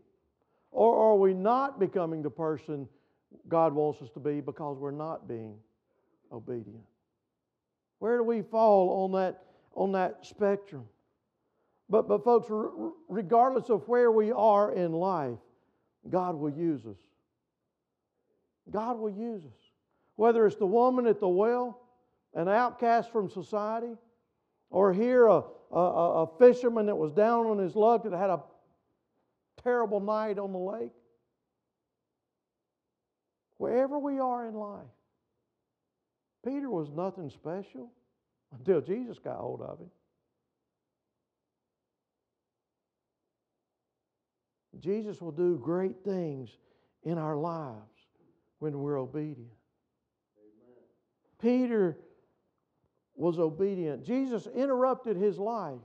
Or 0.71 1.11
are 1.11 1.15
we 1.15 1.33
not 1.33 1.79
becoming 1.79 2.21
the 2.21 2.29
person 2.29 2.87
God 3.47 3.73
wants 3.73 4.01
us 4.01 4.09
to 4.11 4.19
be 4.19 4.41
because 4.41 4.77
we're 4.77 4.91
not 4.91 5.27
being 5.27 5.55
obedient? 6.31 6.83
Where 7.99 8.17
do 8.17 8.23
we 8.23 8.41
fall 8.41 9.03
on 9.03 9.11
that, 9.13 9.43
on 9.75 9.91
that 9.93 10.25
spectrum? 10.25 10.85
But, 11.89 12.07
but 12.07 12.23
folks, 12.23 12.47
regardless 13.07 13.69
of 13.69 13.87
where 13.87 14.11
we 14.11 14.31
are 14.31 14.73
in 14.73 14.91
life, 14.91 15.37
God 16.09 16.35
will 16.35 16.51
use 16.51 16.85
us. 16.85 16.97
God 18.69 18.99
will 18.99 19.11
use 19.11 19.43
us. 19.45 19.59
Whether 20.15 20.45
it's 20.45 20.57
the 20.57 20.65
woman 20.65 21.07
at 21.07 21.19
the 21.19 21.27
well, 21.27 21.79
an 22.33 22.49
outcast 22.49 23.11
from 23.11 23.29
society, 23.29 23.95
or 24.69 24.93
here 24.93 25.27
a, 25.27 25.41
a, 25.71 26.23
a 26.23 26.37
fisherman 26.37 26.85
that 26.87 26.95
was 26.95 27.11
down 27.11 27.45
on 27.45 27.57
his 27.57 27.75
luck 27.75 28.03
that 28.03 28.13
had 28.13 28.29
a 28.29 28.41
terrible 29.63 29.99
night 29.99 30.37
on 30.37 30.51
the 30.51 30.57
lake. 30.57 30.91
Wherever 33.57 33.97
we 33.97 34.19
are 34.19 34.47
in 34.47 34.53
life, 34.53 34.85
Peter 36.45 36.69
was 36.69 36.89
nothing 36.91 37.29
special 37.29 37.91
until 38.57 38.81
Jesus 38.81 39.17
got 39.19 39.37
hold 39.37 39.61
of 39.61 39.79
him. 39.79 39.89
Jesus 44.79 45.21
will 45.21 45.31
do 45.31 45.57
great 45.57 46.03
things 46.03 46.49
in 47.03 47.17
our 47.17 47.35
lives 47.35 47.81
when 48.59 48.79
we're 48.79 48.99
obedient. 48.99 49.51
Amen. 50.37 50.77
Peter 51.39 51.97
was 53.17 53.39
obedient. 53.39 54.05
Jesus 54.05 54.47
interrupted 54.55 55.17
his 55.17 55.37
life. 55.37 55.79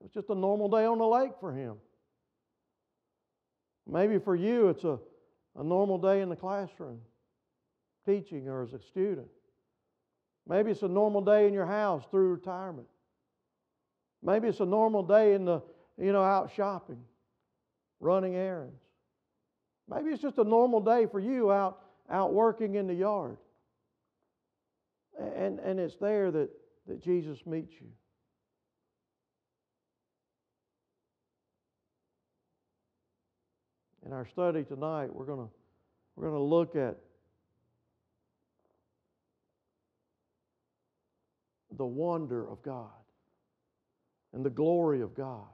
It 0.00 0.04
was 0.04 0.12
just 0.12 0.30
a 0.30 0.34
normal 0.34 0.68
day 0.68 0.86
on 0.86 0.98
the 0.98 1.06
lake 1.06 1.32
for 1.40 1.52
him. 1.52 1.76
Maybe 3.86 4.18
for 4.18 4.34
you, 4.34 4.68
it's 4.68 4.84
a, 4.84 4.98
a 5.56 5.62
normal 5.62 5.98
day 5.98 6.20
in 6.20 6.28
the 6.28 6.36
classroom, 6.36 7.00
teaching 8.06 8.48
or 8.48 8.62
as 8.62 8.72
a 8.72 8.80
student. 8.80 9.28
Maybe 10.46 10.70
it's 10.70 10.82
a 10.82 10.88
normal 10.88 11.20
day 11.20 11.46
in 11.46 11.52
your 11.52 11.66
house 11.66 12.04
through 12.10 12.28
retirement. 12.28 12.86
Maybe 14.22 14.48
it's 14.48 14.60
a 14.60 14.66
normal 14.66 15.02
day 15.02 15.34
in 15.34 15.44
the, 15.44 15.60
you 15.98 16.12
know, 16.12 16.22
out 16.22 16.50
shopping, 16.54 17.00
running 18.00 18.34
errands. 18.34 18.80
Maybe 19.88 20.10
it's 20.10 20.22
just 20.22 20.38
a 20.38 20.44
normal 20.44 20.80
day 20.80 21.06
for 21.06 21.20
you 21.20 21.52
out, 21.52 21.80
out 22.10 22.32
working 22.32 22.74
in 22.74 22.86
the 22.86 22.94
yard. 22.94 23.36
And, 25.18 25.58
and 25.58 25.80
it's 25.80 25.96
there 25.96 26.30
that, 26.30 26.48
that 26.86 27.02
Jesus 27.02 27.38
meets 27.46 27.72
you. 27.80 27.88
In 34.06 34.12
our 34.12 34.26
study 34.26 34.64
tonight, 34.64 35.12
we're 35.12 35.26
going 35.26 35.48
we're 36.16 36.30
going 36.30 36.34
to 36.34 36.42
look 36.42 36.74
at 36.74 36.96
the 41.76 41.86
wonder 41.86 42.48
of 42.50 42.62
God 42.62 42.90
and 44.32 44.44
the 44.44 44.50
glory 44.50 45.00
of 45.00 45.14
God. 45.14 45.46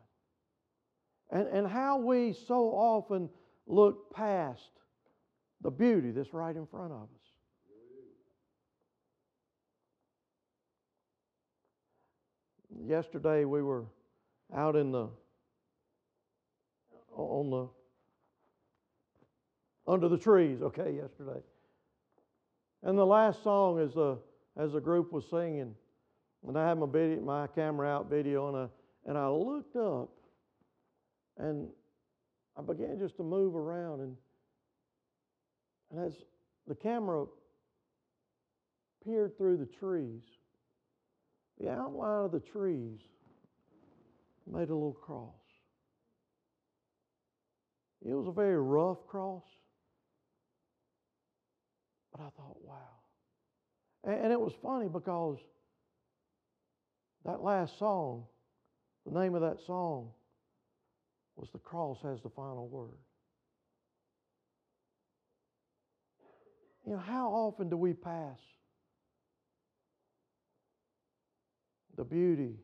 And, 1.30 1.48
and 1.48 1.66
how 1.66 1.98
we 1.98 2.32
so 2.32 2.70
often 2.70 3.28
look 3.66 4.14
past 4.14 4.70
the 5.60 5.70
beauty 5.70 6.10
that's 6.12 6.32
right 6.32 6.54
in 6.54 6.66
front 6.66 6.92
of 6.92 7.02
us. 7.02 7.23
Yesterday 12.86 13.44
we 13.44 13.62
were 13.62 13.84
out 14.54 14.76
in 14.76 14.92
the 14.92 15.08
on 17.16 17.50
the 17.50 17.68
under 19.86 20.08
the 20.08 20.18
trees, 20.18 20.60
okay, 20.62 20.94
yesterday. 20.94 21.40
And 22.82 22.98
the 22.98 23.06
last 23.06 23.42
song 23.42 23.78
as 23.78 23.94
the 23.94 24.18
as 24.56 24.72
the 24.72 24.80
group 24.80 25.12
was 25.12 25.24
singing, 25.30 25.74
and 26.46 26.58
I 26.58 26.68
had 26.68 26.78
my 26.78 26.86
video, 26.86 27.20
my 27.20 27.46
camera 27.46 27.88
out 27.88 28.10
video, 28.10 28.48
and 28.48 28.56
I 28.56 28.68
and 29.06 29.16
I 29.16 29.28
looked 29.28 29.76
up, 29.76 30.10
and 31.38 31.68
I 32.56 32.62
began 32.62 32.98
just 32.98 33.16
to 33.16 33.22
move 33.22 33.56
around, 33.56 34.00
and 34.00 34.16
and 35.90 36.06
as 36.06 36.14
the 36.66 36.74
camera 36.74 37.24
peered 39.04 39.36
through 39.38 39.56
the 39.56 39.66
trees, 39.66 40.22
the 41.60 41.70
outline 41.70 42.24
of 42.24 42.32
the 42.32 42.40
trees 42.40 43.00
made 44.46 44.68
a 44.70 44.74
little 44.74 44.96
cross. 45.00 45.30
It 48.04 48.12
was 48.12 48.26
a 48.28 48.32
very 48.32 48.58
rough 48.58 49.06
cross, 49.06 49.44
but 52.12 52.20
I 52.20 52.28
thought, 52.36 52.56
wow. 52.62 52.76
And, 54.04 54.30
it 54.30 54.38
was 54.38 54.52
funny 54.62 54.88
because 54.88 55.38
that 57.24 57.42
last 57.42 57.78
song, 57.78 58.24
the 59.06 59.18
name 59.18 59.34
of 59.34 59.40
that 59.40 59.58
song 59.66 60.10
was 61.36 61.48
The 61.52 61.58
Cross 61.58 62.00
Has 62.02 62.20
the 62.20 62.28
Final 62.28 62.68
Word. 62.68 62.98
You 66.86 66.92
know, 66.92 66.98
how 66.98 67.30
often 67.30 67.70
do 67.70 67.78
we 67.78 67.94
pass 67.94 68.38
the 71.96 72.04
beauty 72.04 72.54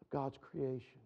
of 0.00 0.10
God's 0.10 0.38
creation. 0.40 1.00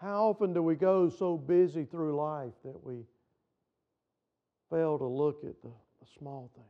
How 0.00 0.30
often 0.30 0.54
do 0.54 0.62
we 0.62 0.76
go 0.76 1.10
so 1.10 1.36
busy 1.36 1.84
through 1.84 2.16
life 2.16 2.54
that 2.64 2.82
we 2.82 3.04
fail 4.70 4.98
to 4.98 5.04
look 5.04 5.44
at 5.44 5.60
the, 5.62 5.68
the 5.68 6.06
small 6.18 6.50
things? 6.54 6.66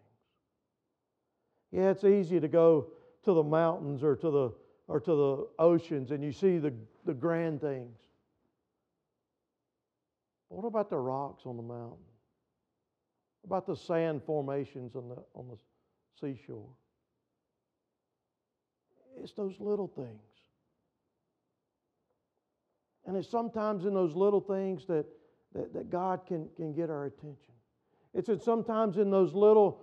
Yeah, 1.70 1.90
it's 1.90 2.02
easy 2.02 2.40
to 2.40 2.48
go 2.48 2.88
to 3.24 3.32
the 3.32 3.42
mountains 3.42 4.02
or 4.02 4.16
to 4.16 4.30
the 4.30 4.52
or 4.88 4.98
to 4.98 5.14
the 5.14 5.46
oceans 5.60 6.10
and 6.10 6.24
you 6.24 6.32
see 6.32 6.58
the, 6.58 6.74
the 7.06 7.14
grand 7.14 7.60
things. 7.60 7.96
What 10.48 10.66
about 10.66 10.90
the 10.90 10.98
rocks 10.98 11.42
on 11.46 11.56
the 11.56 11.62
mountain? 11.62 12.04
What 13.42 13.58
about 13.58 13.66
the 13.66 13.76
sand 13.76 14.22
formations 14.24 14.96
on 14.96 15.08
the, 15.08 15.22
on 15.36 15.46
the 15.46 15.56
seashore. 16.20 16.68
It's 19.22 19.32
those 19.32 19.54
little 19.58 19.88
things. 19.88 20.08
And 23.06 23.16
it's 23.16 23.28
sometimes 23.28 23.84
in 23.84 23.94
those 23.94 24.14
little 24.14 24.40
things 24.40 24.86
that, 24.86 25.06
that, 25.54 25.72
that 25.74 25.90
God 25.90 26.26
can, 26.26 26.48
can 26.56 26.72
get 26.72 26.90
our 26.90 27.06
attention. 27.06 27.54
It's 28.14 28.28
in 28.28 28.40
sometimes 28.40 28.98
in 28.98 29.10
those 29.10 29.34
little 29.34 29.82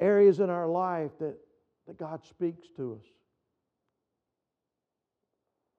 areas 0.00 0.40
in 0.40 0.50
our 0.50 0.68
life 0.68 1.10
that, 1.18 1.36
that 1.86 1.98
God 1.98 2.24
speaks 2.24 2.68
to 2.76 2.98
us. 3.00 3.06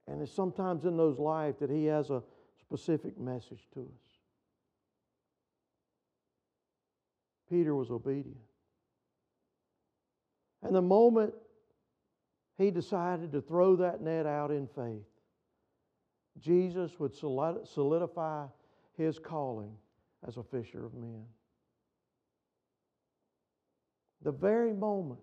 And 0.07 0.21
it's 0.21 0.33
sometimes 0.33 0.85
in 0.85 0.97
those 0.97 1.19
life 1.19 1.59
that 1.59 1.69
He 1.69 1.85
has 1.85 2.09
a 2.09 2.23
specific 2.59 3.19
message 3.19 3.67
to 3.73 3.81
us. 3.81 4.09
Peter 7.49 7.75
was 7.75 7.89
obedient. 7.89 8.37
And 10.69 10.75
the 10.75 10.83
moment 10.83 11.33
he 12.59 12.69
decided 12.69 13.31
to 13.31 13.41
throw 13.41 13.77
that 13.77 14.01
net 14.01 14.27
out 14.27 14.51
in 14.51 14.67
faith, 14.67 15.01
Jesus 16.39 16.91
would 16.99 17.15
solidify 17.15 18.45
his 18.95 19.17
calling 19.17 19.71
as 20.27 20.37
a 20.37 20.43
fisher 20.43 20.85
of 20.85 20.93
men. 20.93 21.25
The 24.21 24.31
very 24.31 24.71
moment 24.71 25.21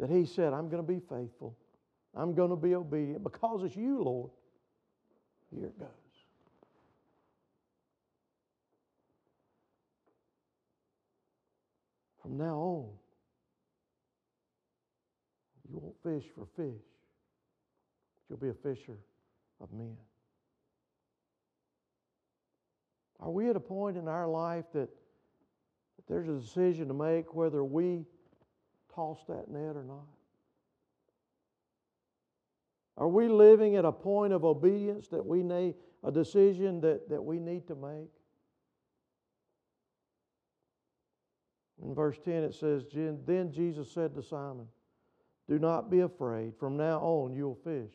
that 0.00 0.10
he 0.10 0.26
said, 0.26 0.52
I'm 0.52 0.68
going 0.68 0.84
to 0.84 0.92
be 0.92 0.98
faithful, 0.98 1.56
I'm 2.12 2.34
going 2.34 2.50
to 2.50 2.56
be 2.56 2.74
obedient 2.74 3.22
because 3.22 3.62
it's 3.62 3.76
you, 3.76 4.02
Lord, 4.02 4.32
here 5.54 5.66
it 5.66 5.78
goes. 5.78 5.88
From 12.20 12.36
now 12.36 12.56
on, 12.56 12.88
fish 16.02 16.24
for 16.34 16.46
fish, 16.56 16.82
you'll 18.28 18.38
be 18.38 18.48
a 18.48 18.54
fisher 18.54 18.98
of 19.60 19.72
men. 19.72 19.96
Are 23.20 23.30
we 23.30 23.48
at 23.48 23.56
a 23.56 23.60
point 23.60 23.96
in 23.96 24.08
our 24.08 24.28
life 24.28 24.66
that, 24.72 24.88
that 24.88 26.06
there's 26.08 26.28
a 26.28 26.38
decision 26.38 26.88
to 26.88 26.94
make 26.94 27.34
whether 27.34 27.64
we 27.64 28.04
toss 28.94 29.24
that 29.28 29.48
net 29.48 29.76
or 29.76 29.84
not? 29.84 30.06
Are 32.98 33.08
we 33.08 33.28
living 33.28 33.76
at 33.76 33.84
a 33.84 33.92
point 33.92 34.32
of 34.32 34.44
obedience 34.44 35.08
that 35.08 35.24
we 35.24 35.42
need 35.42 35.74
a 36.02 36.10
decision 36.10 36.80
that, 36.80 37.08
that 37.08 37.22
we 37.22 37.38
need 37.38 37.66
to 37.68 37.74
make? 37.74 38.10
In 41.82 41.94
verse 41.94 42.18
10 42.24 42.42
it 42.42 42.54
says, 42.54 42.84
Then 42.92 43.52
Jesus 43.52 43.90
said 43.92 44.14
to 44.14 44.22
Simon, 44.22 44.66
Do 45.48 45.58
not 45.58 45.90
be 45.90 46.00
afraid. 46.00 46.54
From 46.58 46.76
now 46.76 46.98
on 46.98 47.34
you'll 47.34 47.58
fish 47.62 47.92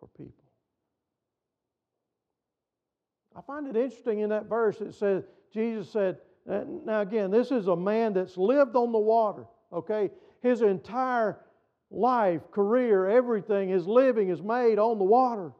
for 0.00 0.08
people. 0.16 0.44
I 3.36 3.40
find 3.40 3.66
it 3.66 3.76
interesting 3.76 4.20
in 4.20 4.30
that 4.30 4.48
verse 4.48 4.80
it 4.80 4.94
says, 4.94 5.24
Jesus 5.52 5.90
said, 5.90 6.18
now 6.46 7.00
again, 7.00 7.30
this 7.30 7.50
is 7.50 7.68
a 7.68 7.76
man 7.76 8.12
that's 8.12 8.36
lived 8.36 8.76
on 8.76 8.92
the 8.92 8.98
water, 8.98 9.46
okay? 9.72 10.10
His 10.42 10.62
entire 10.62 11.38
life, 11.90 12.42
career, 12.50 13.08
everything, 13.08 13.68
his 13.68 13.86
living 13.86 14.28
is 14.28 14.42
made 14.42 14.78
on 14.78 14.98
the 14.98 15.04
water. 15.04 15.52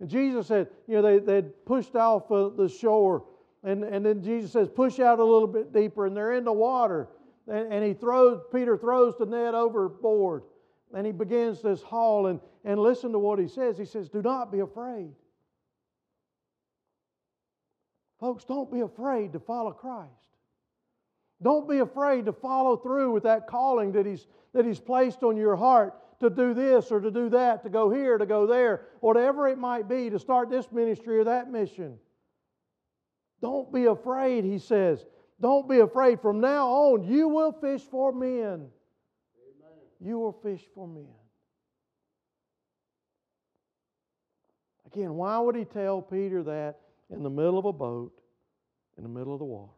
And 0.00 0.08
Jesus 0.08 0.46
said, 0.46 0.68
you 0.88 1.00
know, 1.00 1.02
they, 1.02 1.18
they'd 1.18 1.64
pushed 1.64 1.94
off 1.94 2.28
the 2.28 2.68
shore, 2.80 3.24
and, 3.62 3.84
and 3.84 4.04
then 4.04 4.22
Jesus 4.22 4.52
says, 4.52 4.68
push 4.68 4.98
out 4.98 5.20
a 5.20 5.24
little 5.24 5.46
bit 5.46 5.72
deeper, 5.72 6.06
and 6.06 6.16
they're 6.16 6.32
in 6.32 6.44
the 6.44 6.52
water. 6.52 7.08
And, 7.52 7.70
and 7.70 7.84
he 7.84 7.92
throws, 7.92 8.40
Peter 8.50 8.78
throws 8.78 9.14
the 9.18 9.26
net 9.26 9.54
overboard, 9.54 10.44
and 10.94 11.04
he 11.04 11.12
begins 11.12 11.60
this 11.60 11.82
haul, 11.82 12.28
and, 12.28 12.40
and 12.64 12.80
listen 12.80 13.12
to 13.12 13.18
what 13.18 13.38
he 13.38 13.46
says. 13.46 13.76
He 13.76 13.84
says, 13.84 14.08
Do 14.08 14.22
not 14.22 14.50
be 14.50 14.60
afraid. 14.60 15.12
Folks, 18.18 18.44
don't 18.44 18.72
be 18.72 18.80
afraid 18.80 19.34
to 19.34 19.38
follow 19.38 19.72
Christ. 19.72 20.08
Don't 21.42 21.68
be 21.68 21.80
afraid 21.80 22.24
to 22.24 22.32
follow 22.32 22.76
through 22.76 23.12
with 23.12 23.24
that 23.24 23.46
calling 23.46 23.92
that 23.92 24.06
he's, 24.06 24.26
that 24.54 24.64
he's 24.64 24.80
placed 24.80 25.22
on 25.22 25.36
your 25.36 25.56
heart 25.56 25.94
to 26.20 26.30
do 26.30 26.54
this 26.54 26.90
or 26.90 27.00
to 27.00 27.10
do 27.10 27.28
that, 27.30 27.64
to 27.64 27.68
go 27.68 27.90
here, 27.90 28.16
to 28.16 28.24
go 28.24 28.46
there, 28.46 28.86
whatever 29.00 29.46
it 29.46 29.58
might 29.58 29.88
be, 29.88 30.08
to 30.08 30.18
start 30.18 30.48
this 30.48 30.72
ministry 30.72 31.18
or 31.18 31.24
that 31.24 31.50
mission. 31.50 31.98
Don't 33.42 33.70
be 33.74 33.86
afraid, 33.86 34.44
he 34.44 34.58
says. 34.58 35.04
Don't 35.42 35.68
be 35.68 35.80
afraid. 35.80 36.20
From 36.20 36.40
now 36.40 36.68
on, 36.68 37.04
you 37.04 37.28
will 37.28 37.52
fish 37.52 37.82
for 37.82 38.12
men. 38.12 38.48
Amen. 38.48 38.70
You 40.00 40.18
will 40.18 40.32
fish 40.32 40.62
for 40.74 40.88
men. 40.88 41.08
Again, 44.86 45.14
why 45.14 45.38
would 45.38 45.56
he 45.56 45.64
tell 45.64 46.00
Peter 46.00 46.42
that 46.44 46.78
in 47.10 47.22
the 47.22 47.30
middle 47.30 47.58
of 47.58 47.66
a 47.66 47.72
boat 47.72 48.22
in 48.96 49.02
the 49.02 49.08
middle 49.08 49.32
of 49.32 49.38
the 49.38 49.44
water. 49.44 49.72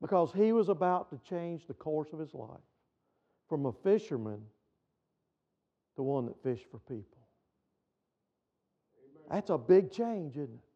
Because 0.00 0.32
he 0.32 0.52
was 0.52 0.68
about 0.68 1.10
to 1.10 1.18
change 1.28 1.66
the 1.66 1.74
course 1.74 2.12
of 2.12 2.18
his 2.18 2.32
life 2.34 2.60
from 3.48 3.66
a 3.66 3.72
fisherman 3.72 4.40
to 5.96 6.02
one 6.02 6.26
that 6.26 6.40
fished 6.42 6.66
for 6.70 6.78
people. 6.80 7.18
That's 9.30 9.50
a 9.50 9.58
big 9.58 9.90
change, 9.90 10.36
isn't 10.36 10.54
it? 10.54 10.67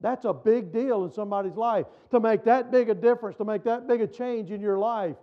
That's 0.00 0.24
a 0.24 0.32
big 0.32 0.72
deal 0.72 1.04
in 1.04 1.10
somebody's 1.10 1.56
life 1.56 1.86
to 2.10 2.20
make 2.20 2.44
that 2.44 2.70
big 2.70 2.90
a 2.90 2.94
difference, 2.94 3.36
to 3.38 3.44
make 3.44 3.64
that 3.64 3.86
big 3.86 4.00
a 4.00 4.06
change 4.06 4.50
in 4.50 4.60
your 4.60 4.78
life. 4.78 5.16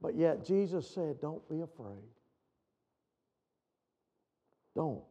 But 0.00 0.14
yet, 0.14 0.44
Jesus 0.44 0.88
said, 0.88 1.20
Don't 1.20 1.46
be 1.48 1.60
afraid. 1.60 1.96
Don't 4.74 5.02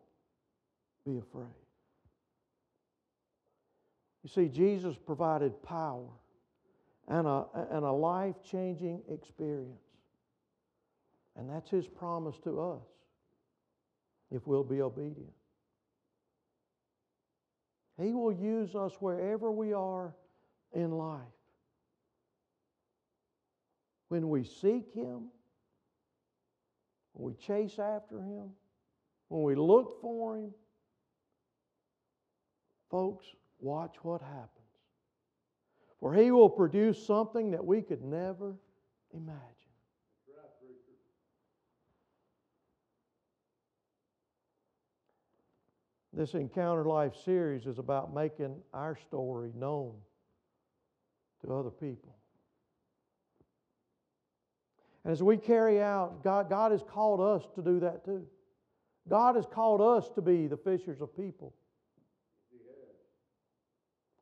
be 1.06 1.18
afraid. 1.18 1.48
You 4.24 4.30
see, 4.30 4.48
Jesus 4.48 4.96
provided 4.96 5.62
power 5.64 6.08
and 7.08 7.28
a, 7.28 7.46
and 7.72 7.84
a 7.84 7.92
life 7.92 8.36
changing 8.50 9.02
experience. 9.12 9.82
And 11.36 11.50
that's 11.50 11.70
His 11.70 11.88
promise 11.88 12.38
to 12.44 12.62
us 12.62 12.84
if 14.32 14.46
we'll 14.48 14.64
be 14.64 14.82
obedient. 14.82 15.34
He 18.02 18.14
will 18.14 18.34
use 18.34 18.76
us 18.76 18.94
wherever 19.00 19.52
we 19.52 19.74
are 19.74 20.14
in 20.74 20.92
life. 20.92 21.22
When 24.10 24.30
we 24.30 24.44
seek 24.44 24.94
Him, 24.94 25.30
when 27.14 27.34
we 27.34 27.34
chase 27.36 27.80
after 27.80 28.18
Him, 28.18 28.52
when 29.30 29.44
we 29.44 29.56
look 29.56 30.02
for 30.02 30.38
Him, 30.38 30.52
Folks, 32.96 33.26
watch 33.60 33.96
what 34.04 34.22
happens. 34.22 34.50
For 36.00 36.14
He 36.14 36.32
will 36.32 36.50
produce 36.50 37.06
something 37.06 37.52
that 37.52 37.66
we 37.66 37.82
could 37.82 38.04
never 38.04 38.56
imagine. 39.14 39.55
This 46.16 46.34
Encounter 46.34 46.86
Life 46.86 47.14
series 47.26 47.66
is 47.66 47.78
about 47.78 48.14
making 48.14 48.56
our 48.74 48.96
story 48.96 49.52
known 49.54 49.96
to 51.42 51.54
other 51.54 51.70
people. 51.70 52.16
And 55.04 55.12
as 55.12 55.22
we 55.22 55.36
carry 55.36 55.82
out, 55.82 56.24
God, 56.24 56.50
God 56.50 56.72
has 56.72 56.82
called 56.90 57.20
us 57.20 57.46
to 57.56 57.62
do 57.62 57.82
that 57.82 58.06
too. 58.06 58.26
God 59.10 59.36
has 59.36 59.46
called 59.46 59.82
us 59.82 60.10
to 60.16 60.22
be 60.22 60.48
the 60.48 60.56
fishers 60.56 61.02
of 61.02 61.14
people. 61.18 61.54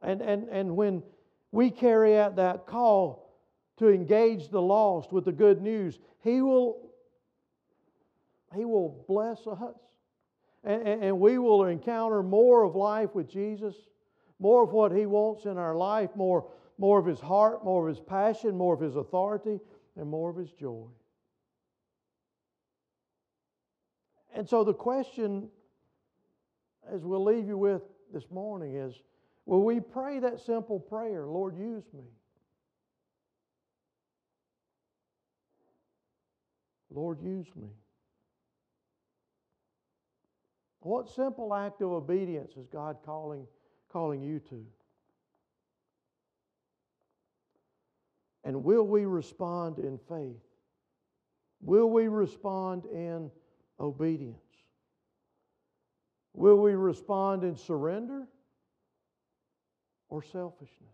And, 0.02 0.20
and, 0.22 0.50
and 0.50 0.76
when 0.76 1.04
we 1.52 1.70
carry 1.70 2.18
out 2.18 2.38
that 2.38 2.66
call 2.66 3.38
to 3.78 3.90
engage 3.90 4.50
the 4.50 4.62
lost 4.62 5.14
with 5.14 5.26
the 5.26 5.32
good 5.32 5.62
news, 5.62 6.00
He 6.24 6.42
will, 6.42 6.90
he 8.56 8.66
will 8.66 9.06
bless 9.08 9.46
us. 9.46 9.76
And, 10.64 10.88
and 10.88 11.20
we 11.20 11.38
will 11.38 11.66
encounter 11.66 12.24
more 12.24 12.64
of 12.64 12.76
life 12.76 13.14
with 13.14 13.30
Jesus, 13.30 13.76
more 14.40 14.64
of 14.64 14.72
what 14.72 14.92
He 14.92 15.06
wants 15.06 15.46
in 15.46 15.58
our 15.58 15.76
life, 15.76 16.10
more, 16.16 16.50
more 16.78 17.00
of 17.00 17.06
His 17.06 17.20
heart, 17.20 17.64
more 17.64 17.88
of 17.88 17.96
His 17.96 18.04
passion, 18.04 18.58
more 18.58 18.74
of 18.74 18.80
His 18.80 18.96
authority, 18.96 19.60
and 19.98 20.10
more 20.10 20.30
of 20.30 20.38
His 20.38 20.52
joy. 20.52 20.88
And 24.36 24.48
so 24.48 24.64
the 24.64 24.74
question, 24.74 25.50
as 26.92 27.02
we'll 27.04 27.24
leave 27.24 27.48
you 27.48 27.58
with 27.58 27.82
this 28.12 28.32
morning, 28.32 28.76
is 28.76 29.02
Will 29.46 29.64
we 29.64 29.80
pray 29.80 30.20
that 30.20 30.40
simple 30.40 30.80
prayer, 30.80 31.26
Lord, 31.26 31.58
use 31.58 31.84
me? 31.94 32.06
Lord, 36.90 37.22
use 37.22 37.48
me. 37.56 37.70
What 40.84 41.10
simple 41.10 41.54
act 41.54 41.82
of 41.82 41.92
obedience 41.92 42.56
is 42.58 42.68
God 42.68 42.98
calling, 43.06 43.48
calling 43.92 44.22
you 44.22 44.40
to? 44.50 44.66
And 48.44 48.64
will 48.64 48.86
we 48.86 49.06
respond 49.06 49.80
in 49.80 49.98
faith? 50.10 50.42
Will 51.62 51.90
we 51.90 52.08
respond 52.10 52.86
in 52.86 53.32
obedience? 53.80 54.38
Will 56.34 56.58
we 56.58 56.74
respond 56.74 57.44
in 57.44 57.56
surrender? 57.56 58.28
or 60.14 60.22
selfishness? 60.22 60.94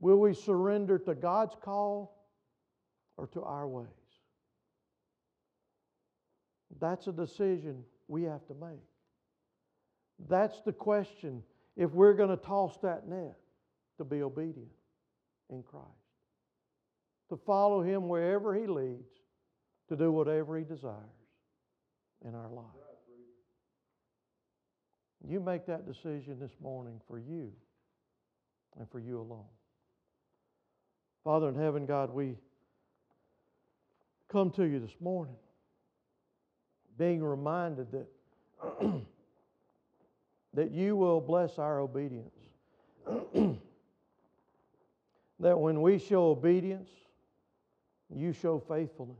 Will 0.00 0.18
we 0.18 0.32
surrender 0.32 0.98
to 1.00 1.14
God's 1.14 1.54
call 1.60 2.16
or 3.18 3.26
to 3.26 3.42
our 3.42 3.68
ways? 3.68 3.99
That's 6.78 7.06
a 7.06 7.12
decision 7.12 7.84
we 8.08 8.22
have 8.24 8.46
to 8.46 8.54
make. 8.54 8.80
That's 10.28 10.60
the 10.62 10.72
question 10.72 11.42
if 11.76 11.90
we're 11.92 12.14
going 12.14 12.30
to 12.30 12.36
toss 12.36 12.76
that 12.82 13.08
net 13.08 13.36
to 13.98 14.04
be 14.04 14.22
obedient 14.22 14.70
in 15.50 15.62
Christ, 15.62 15.86
to 17.30 17.36
follow 17.36 17.82
Him 17.82 18.08
wherever 18.08 18.54
He 18.54 18.66
leads, 18.66 19.10
to 19.88 19.96
do 19.96 20.12
whatever 20.12 20.58
He 20.58 20.64
desires 20.64 20.94
in 22.24 22.34
our 22.34 22.50
life. 22.50 22.64
You 25.26 25.40
make 25.40 25.66
that 25.66 25.86
decision 25.86 26.38
this 26.40 26.52
morning 26.62 27.00
for 27.06 27.18
you 27.18 27.52
and 28.78 28.88
for 28.90 28.98
you 28.98 29.20
alone. 29.20 29.44
Father 31.24 31.48
in 31.48 31.54
heaven, 31.54 31.84
God, 31.84 32.10
we 32.10 32.36
come 34.28 34.50
to 34.52 34.64
you 34.64 34.80
this 34.80 34.96
morning 35.00 35.36
being 37.00 37.24
reminded 37.24 37.86
that, 37.92 38.06
that 40.54 40.70
you 40.70 40.94
will 40.94 41.18
bless 41.18 41.58
our 41.58 41.80
obedience. 41.80 42.36
that 45.40 45.58
when 45.58 45.80
we 45.80 45.98
show 45.98 46.24
obedience, 46.24 46.90
you 48.14 48.34
show 48.34 48.62
faithfulness. 48.68 49.16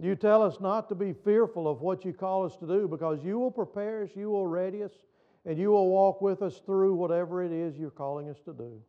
You 0.00 0.16
tell 0.16 0.42
us 0.42 0.60
not 0.60 0.88
to 0.88 0.94
be 0.94 1.12
fearful 1.12 1.68
of 1.68 1.82
what 1.82 2.06
you 2.06 2.14
call 2.14 2.46
us 2.46 2.56
to 2.56 2.66
do 2.66 2.88
because 2.88 3.22
you 3.22 3.38
will 3.38 3.50
prepare 3.50 4.04
us, 4.04 4.10
you 4.14 4.30
will 4.30 4.46
ready 4.46 4.82
us, 4.82 4.92
and 5.44 5.58
you 5.58 5.72
will 5.72 5.90
walk 5.90 6.22
with 6.22 6.40
us 6.40 6.62
through 6.64 6.94
whatever 6.94 7.42
it 7.42 7.52
is 7.52 7.76
you're 7.76 7.90
calling 7.90 8.30
us 8.30 8.38
to 8.46 8.54
do. 8.54 8.80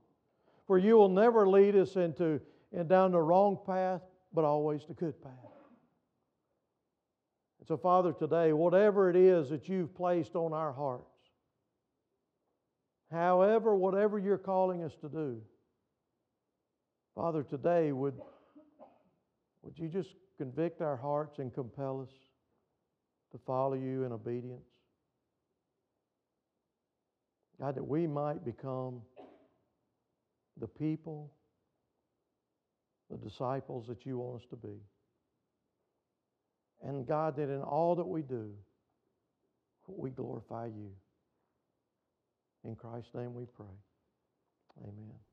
For 0.68 0.78
you 0.78 0.96
will 0.96 1.10
never 1.10 1.50
lead 1.50 1.76
us 1.76 1.98
into 1.98 2.40
and 2.72 2.88
down 2.88 3.12
the 3.12 3.20
wrong 3.20 3.58
path, 3.66 4.04
but 4.34 4.46
always 4.46 4.86
the 4.88 4.94
good 4.94 5.22
path. 5.22 5.59
And 7.60 7.68
so, 7.68 7.78
Father, 7.78 8.14
today, 8.14 8.54
whatever 8.54 9.10
it 9.10 9.16
is 9.16 9.50
that 9.50 9.68
you've 9.68 9.94
placed 9.94 10.36
on 10.36 10.54
our 10.54 10.72
hearts, 10.72 11.04
however, 13.12 13.76
whatever 13.76 14.18
you're 14.18 14.38
calling 14.38 14.84
us 14.84 14.96
to 15.02 15.10
do, 15.10 15.42
Father, 17.16 17.44
today 17.44 17.92
would, 17.92 18.16
would 19.62 19.78
you 19.78 19.90
just 19.90 20.16
convict 20.38 20.82
our 20.82 20.96
hearts 20.96 21.40
and 21.40 21.54
compel 21.54 22.02
us 22.02 22.14
to 23.32 23.38
follow 23.46 23.76
you 23.76 24.04
in 24.04 24.14
obedience? 24.14 24.64
God, 27.60 27.76
that 27.76 27.84
we 27.84 28.08
might 28.08 28.46
become 28.46 29.02
the 30.60 30.68
people, 30.68 31.34
the 33.10 33.18
disciples 33.18 33.86
that 33.88 34.06
you 34.06 34.18
want 34.18 34.42
us 34.42 34.48
to 34.50 34.56
be. 34.56 34.80
And 36.82 37.06
God, 37.06 37.36
that 37.36 37.50
in 37.50 37.62
all 37.62 37.96
that 37.96 38.08
we 38.08 38.22
do, 38.22 38.54
we 39.88 40.12
glorify 40.12 40.68
you. 40.68 40.92
In 42.64 42.76
Christ's 42.76 43.14
name 43.16 43.34
we 43.34 43.46
pray. 43.46 43.66
Amen. 44.82 45.29